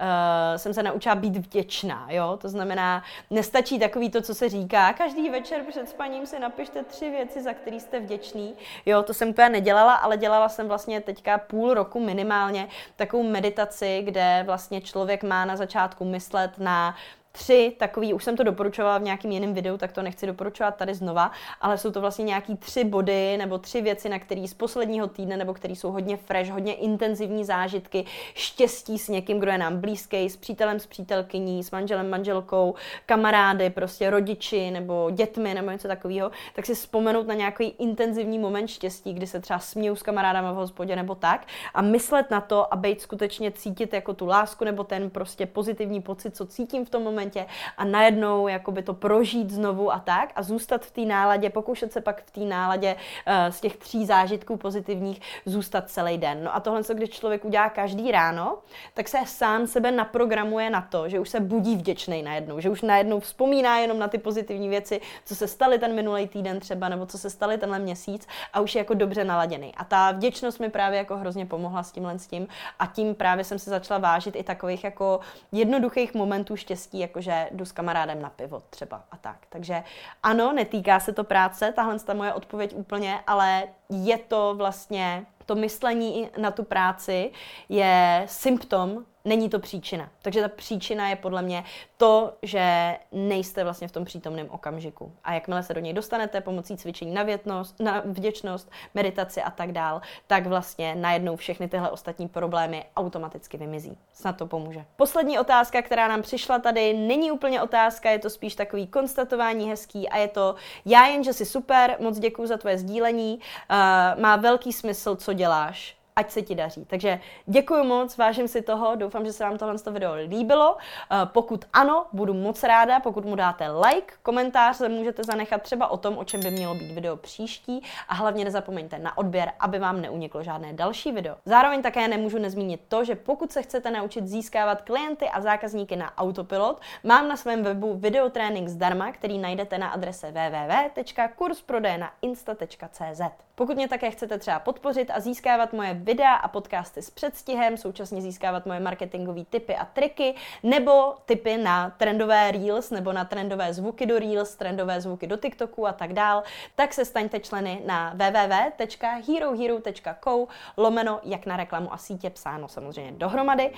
uh, 0.00 0.56
jsem 0.56 0.74
se 0.74 0.82
naučila 0.82 1.14
být 1.14 1.36
vděčná, 1.36 2.06
jo, 2.10 2.38
to 2.40 2.48
znamená, 2.48 3.02
nestačí 3.30 3.78
takový 3.78 4.10
to, 4.10 4.22
co 4.22 4.34
se 4.34 4.48
říká, 4.48 4.92
každý 4.92 5.30
večer 5.30 5.62
před 5.68 5.88
spaním 5.88 6.26
si 6.26 6.38
napište 6.38 6.84
tři 6.84 7.10
věci, 7.10 7.42
za 7.42 7.52
které 7.52 7.80
jste 7.80 8.00
vděční, 8.00 8.54
jo, 8.86 9.02
to 9.02 9.14
jsem 9.14 9.28
úplně 9.28 9.48
nedělala, 9.48 9.94
ale 9.94 10.16
dělala 10.16 10.48
jsem 10.48 10.68
vlastně 10.68 11.00
teďka 11.00 11.38
půl 11.38 11.74
roku 11.74 12.00
minimálně 12.00 12.68
takovou 12.96 13.22
meditaci, 13.22 14.02
kde 14.04 14.42
vlastně 14.46 14.80
člověk 14.80 15.22
má 15.22 15.44
na 15.44 15.56
začátku 15.56 16.04
myslet 16.04 16.58
na 16.58 16.94
tři 17.32 17.72
takový, 17.78 18.14
už 18.14 18.24
jsem 18.24 18.36
to 18.36 18.42
doporučovala 18.42 18.98
v 18.98 19.02
nějakém 19.02 19.30
jiném 19.30 19.54
videu, 19.54 19.76
tak 19.76 19.92
to 19.92 20.02
nechci 20.02 20.26
doporučovat 20.26 20.76
tady 20.76 20.94
znova, 20.94 21.30
ale 21.60 21.78
jsou 21.78 21.90
to 21.90 22.00
vlastně 22.00 22.24
nějaký 22.24 22.56
tři 22.56 22.84
body 22.84 23.36
nebo 23.36 23.58
tři 23.58 23.82
věci, 23.82 24.08
na 24.08 24.18
které 24.18 24.48
z 24.48 24.54
posledního 24.54 25.06
týdne 25.06 25.36
nebo 25.36 25.54
které 25.54 25.74
jsou 25.74 25.90
hodně 25.90 26.16
fresh, 26.16 26.50
hodně 26.50 26.74
intenzivní 26.74 27.44
zážitky, 27.44 28.04
štěstí 28.34 28.98
s 28.98 29.08
někým, 29.08 29.40
kdo 29.40 29.50
je 29.50 29.58
nám 29.58 29.80
blízký, 29.80 30.30
s 30.30 30.36
přítelem, 30.36 30.80
s 30.80 30.86
přítelkyní, 30.86 31.64
s 31.64 31.70
manželem, 31.70 32.10
manželkou, 32.10 32.74
kamarády, 33.06 33.70
prostě 33.70 34.10
rodiči 34.10 34.70
nebo 34.70 35.10
dětmi 35.10 35.54
nebo 35.54 35.70
něco 35.70 35.88
takového, 35.88 36.30
tak 36.54 36.66
si 36.66 36.74
vzpomenout 36.74 37.26
na 37.26 37.34
nějaký 37.34 37.64
intenzivní 37.64 38.38
moment 38.38 38.68
štěstí, 38.68 39.14
kdy 39.14 39.26
se 39.26 39.40
třeba 39.40 39.58
směju 39.58 39.96
s 39.96 40.02
kamarádama 40.02 40.52
v 40.52 40.56
hospodě 40.56 40.96
nebo 40.96 41.14
tak 41.14 41.46
a 41.74 41.82
myslet 41.82 42.30
na 42.30 42.40
to 42.40 42.74
a 42.74 42.76
být 42.76 43.00
skutečně 43.00 43.50
cítit 43.50 43.92
jako 43.92 44.14
tu 44.14 44.26
lásku 44.26 44.64
nebo 44.64 44.84
ten 44.84 45.10
prostě 45.10 45.46
pozitivní 45.46 46.02
pocit, 46.02 46.36
co 46.36 46.46
cítím 46.46 46.84
v 46.84 46.90
tom 46.90 47.02
momentu 47.02 47.21
momentě 47.22 47.46
a 47.76 47.84
najednou 47.84 48.48
jakoby 48.48 48.82
to 48.82 48.94
prožít 48.94 49.50
znovu 49.50 49.92
a 49.92 49.98
tak 49.98 50.32
a 50.34 50.42
zůstat 50.42 50.86
v 50.86 50.90
té 50.90 51.00
náladě, 51.00 51.50
pokoušet 51.50 51.92
se 51.92 52.00
pak 52.00 52.24
v 52.24 52.30
té 52.30 52.40
náladě 52.40 52.94
uh, 52.94 53.52
z 53.52 53.60
těch 53.60 53.76
tří 53.76 54.06
zážitků 54.06 54.56
pozitivních 54.56 55.20
zůstat 55.46 55.90
celý 55.90 56.18
den. 56.18 56.44
No 56.44 56.54
a 56.54 56.60
tohle, 56.60 56.84
co 56.84 56.94
když 56.94 57.10
člověk 57.10 57.44
udělá 57.44 57.68
každý 57.68 58.10
ráno, 58.10 58.58
tak 58.94 59.08
se 59.08 59.18
sám 59.26 59.66
sebe 59.66 59.90
naprogramuje 59.90 60.70
na 60.70 60.80
to, 60.80 61.08
že 61.08 61.20
už 61.20 61.28
se 61.28 61.40
budí 61.40 61.76
vděčný 61.76 62.22
najednou, 62.22 62.60
že 62.60 62.70
už 62.70 62.82
najednou 62.82 63.20
vzpomíná 63.20 63.78
jenom 63.78 63.98
na 63.98 64.08
ty 64.08 64.18
pozitivní 64.18 64.68
věci, 64.68 65.00
co 65.24 65.34
se 65.34 65.48
staly 65.48 65.78
ten 65.78 65.94
minulý 65.94 66.28
týden 66.28 66.60
třeba, 66.60 66.88
nebo 66.88 67.06
co 67.06 67.18
se 67.18 67.30
staly 67.30 67.58
tenhle 67.58 67.78
měsíc 67.78 68.26
a 68.52 68.60
už 68.60 68.74
je 68.74 68.78
jako 68.78 68.94
dobře 68.94 69.24
naladěný. 69.24 69.72
A 69.76 69.84
ta 69.84 70.12
vděčnost 70.12 70.60
mi 70.60 70.70
právě 70.70 70.98
jako 70.98 71.16
hrozně 71.16 71.46
pomohla 71.46 71.82
s 71.82 71.92
tímhle 71.92 72.18
s 72.18 72.26
tím 72.26 72.48
a 72.78 72.86
tím 72.86 73.14
právě 73.14 73.44
jsem 73.44 73.58
se 73.58 73.70
začala 73.70 74.00
vážit 74.00 74.36
i 74.36 74.42
takových 74.42 74.84
jako 74.84 75.20
jednoduchých 75.52 76.14
momentů 76.14 76.56
štěstí, 76.56 76.98
jako 76.98 77.11
že 77.20 77.48
jdu 77.50 77.64
s 77.64 77.72
kamarádem 77.72 78.22
na 78.22 78.30
pivo 78.30 78.62
třeba 78.70 79.04
a 79.10 79.16
tak. 79.16 79.36
Takže 79.48 79.82
ano, 80.22 80.52
netýká 80.52 81.00
se 81.00 81.12
to 81.12 81.24
práce, 81.24 81.72
tahle 81.72 81.98
ta 81.98 82.14
moje 82.14 82.32
odpověď 82.32 82.74
úplně, 82.74 83.20
ale 83.26 83.62
je 83.88 84.18
to 84.18 84.54
vlastně 84.56 85.26
to 85.46 85.54
myšlení 85.54 86.30
na 86.38 86.50
tu 86.50 86.64
práci 86.64 87.30
je 87.68 88.24
symptom 88.26 89.04
není 89.24 89.48
to 89.48 89.58
příčina. 89.58 90.08
Takže 90.22 90.40
ta 90.40 90.48
příčina 90.48 91.08
je 91.08 91.16
podle 91.16 91.42
mě 91.42 91.64
to, 91.96 92.32
že 92.42 92.96
nejste 93.12 93.64
vlastně 93.64 93.88
v 93.88 93.92
tom 93.92 94.04
přítomném 94.04 94.50
okamžiku. 94.50 95.12
A 95.24 95.34
jakmile 95.34 95.62
se 95.62 95.74
do 95.74 95.80
něj 95.80 95.92
dostanete 95.92 96.40
pomocí 96.40 96.76
cvičení 96.76 97.14
na, 97.14 97.22
větnost, 97.22 97.80
na 97.80 98.02
vděčnost, 98.04 98.70
meditaci 98.94 99.42
a 99.42 99.50
tak 99.50 99.72
dál, 99.72 100.00
tak 100.26 100.46
vlastně 100.46 100.94
najednou 100.94 101.36
všechny 101.36 101.68
tyhle 101.68 101.90
ostatní 101.90 102.28
problémy 102.28 102.84
automaticky 102.96 103.56
vymizí. 103.56 103.98
Snad 104.12 104.36
to 104.36 104.46
pomůže. 104.46 104.84
Poslední 104.96 105.38
otázka, 105.38 105.82
která 105.82 106.08
nám 106.08 106.22
přišla 106.22 106.58
tady, 106.58 106.94
není 106.94 107.30
úplně 107.30 107.62
otázka, 107.62 108.10
je 108.10 108.18
to 108.18 108.30
spíš 108.30 108.54
takový 108.54 108.86
konstatování 108.86 109.68
hezký 109.68 110.08
a 110.08 110.16
je 110.16 110.28
to 110.28 110.54
já 110.84 111.06
jen, 111.06 111.24
že 111.24 111.32
jsi 111.32 111.46
super, 111.46 111.96
moc 112.00 112.18
děkuji 112.18 112.46
za 112.46 112.56
tvoje 112.56 112.78
sdílení, 112.78 113.38
uh, 113.38 114.22
má 114.22 114.36
velký 114.36 114.72
smysl, 114.72 115.16
co 115.16 115.32
děláš 115.32 116.01
ať 116.16 116.30
se 116.30 116.42
ti 116.42 116.54
daří. 116.54 116.84
Takže 116.84 117.20
děkuji 117.46 117.84
moc, 117.84 118.16
vážím 118.16 118.48
si 118.48 118.62
toho, 118.62 118.96
doufám, 118.96 119.24
že 119.24 119.32
se 119.32 119.44
vám 119.44 119.58
tohle 119.58 119.76
video 119.90 120.14
líbilo. 120.14 120.76
Eh, 120.76 121.16
pokud 121.24 121.64
ano, 121.72 122.06
budu 122.12 122.34
moc 122.34 122.62
ráda, 122.62 123.00
pokud 123.00 123.24
mu 123.24 123.36
dáte 123.36 123.70
like, 123.70 124.14
komentář 124.22 124.76
se 124.76 124.88
můžete 124.88 125.24
zanechat 125.24 125.62
třeba 125.62 125.90
o 125.90 125.96
tom, 125.96 126.18
o 126.18 126.24
čem 126.24 126.40
by 126.40 126.50
mělo 126.50 126.74
být 126.74 126.92
video 126.92 127.16
příští 127.16 127.82
a 128.08 128.14
hlavně 128.14 128.44
nezapomeňte 128.44 128.98
na 128.98 129.18
odběr, 129.18 129.52
aby 129.60 129.78
vám 129.78 130.00
neuniklo 130.00 130.42
žádné 130.42 130.72
další 130.72 131.12
video. 131.12 131.36
Zároveň 131.44 131.82
také 131.82 132.08
nemůžu 132.08 132.38
nezmínit 132.38 132.80
to, 132.88 133.04
že 133.04 133.14
pokud 133.14 133.52
se 133.52 133.62
chcete 133.62 133.90
naučit 133.90 134.26
získávat 134.26 134.82
klienty 134.82 135.28
a 135.28 135.40
zákazníky 135.40 135.96
na 135.96 136.18
autopilot, 136.18 136.80
mám 137.04 137.28
na 137.28 137.36
svém 137.36 137.62
webu 137.62 137.94
videotrénink 137.94 138.68
zdarma, 138.68 139.12
který 139.12 139.38
najdete 139.38 139.78
na 139.78 139.88
adrese 139.88 140.32
www.kursprodejnainsta.cz. 140.32 143.20
Pokud 143.54 143.76
mě 143.76 143.88
také 143.88 144.10
chcete 144.10 144.38
třeba 144.38 144.58
podpořit 144.58 145.10
a 145.14 145.20
získávat 145.20 145.72
moje 145.72 145.94
videa 146.02 146.34
a 146.34 146.48
podcasty 146.48 147.02
s 147.02 147.10
předstihem, 147.10 147.76
současně 147.76 148.22
získávat 148.22 148.66
moje 148.66 148.80
marketingové 148.80 149.44
tipy 149.44 149.76
a 149.76 149.84
triky, 149.84 150.34
nebo 150.62 151.14
tipy 151.26 151.56
na 151.56 151.90
trendové 151.90 152.50
Reels, 152.50 152.90
nebo 152.90 153.12
na 153.12 153.24
trendové 153.24 153.74
zvuky 153.74 154.06
do 154.06 154.18
Reels, 154.18 154.54
trendové 154.54 155.00
zvuky 155.00 155.26
do 155.26 155.36
TikToku 155.36 155.86
a 155.86 155.92
tak 155.92 156.12
dál, 156.12 156.42
tak 156.74 156.94
se 156.94 157.04
staňte 157.04 157.40
členy 157.40 157.82
na 157.86 158.14
www.herohero.co 158.14 160.46
lomeno 160.76 161.20
jak 161.22 161.46
na 161.46 161.56
reklamu 161.56 161.92
a 161.92 161.96
sítě 161.96 162.30
psáno 162.30 162.68
samozřejmě 162.68 163.12
dohromady. 163.12 163.70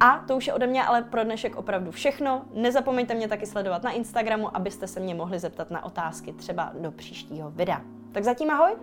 A 0.00 0.24
to 0.28 0.36
už 0.36 0.46
je 0.46 0.54
ode 0.54 0.66
mě 0.66 0.84
ale 0.84 1.02
pro 1.02 1.24
dnešek 1.24 1.56
opravdu 1.56 1.90
všechno. 1.90 2.42
Nezapomeňte 2.52 3.14
mě 3.14 3.28
taky 3.28 3.46
sledovat 3.46 3.82
na 3.82 3.90
Instagramu, 3.90 4.56
abyste 4.56 4.86
se 4.86 5.00
mě 5.00 5.14
mohli 5.14 5.38
zeptat 5.38 5.70
na 5.70 5.84
otázky 5.84 6.32
třeba 6.32 6.72
do 6.74 6.90
příštího 6.90 7.50
videa. 7.50 7.80
Tak 8.12 8.24
zatím 8.24 8.50
ahoj! 8.50 8.76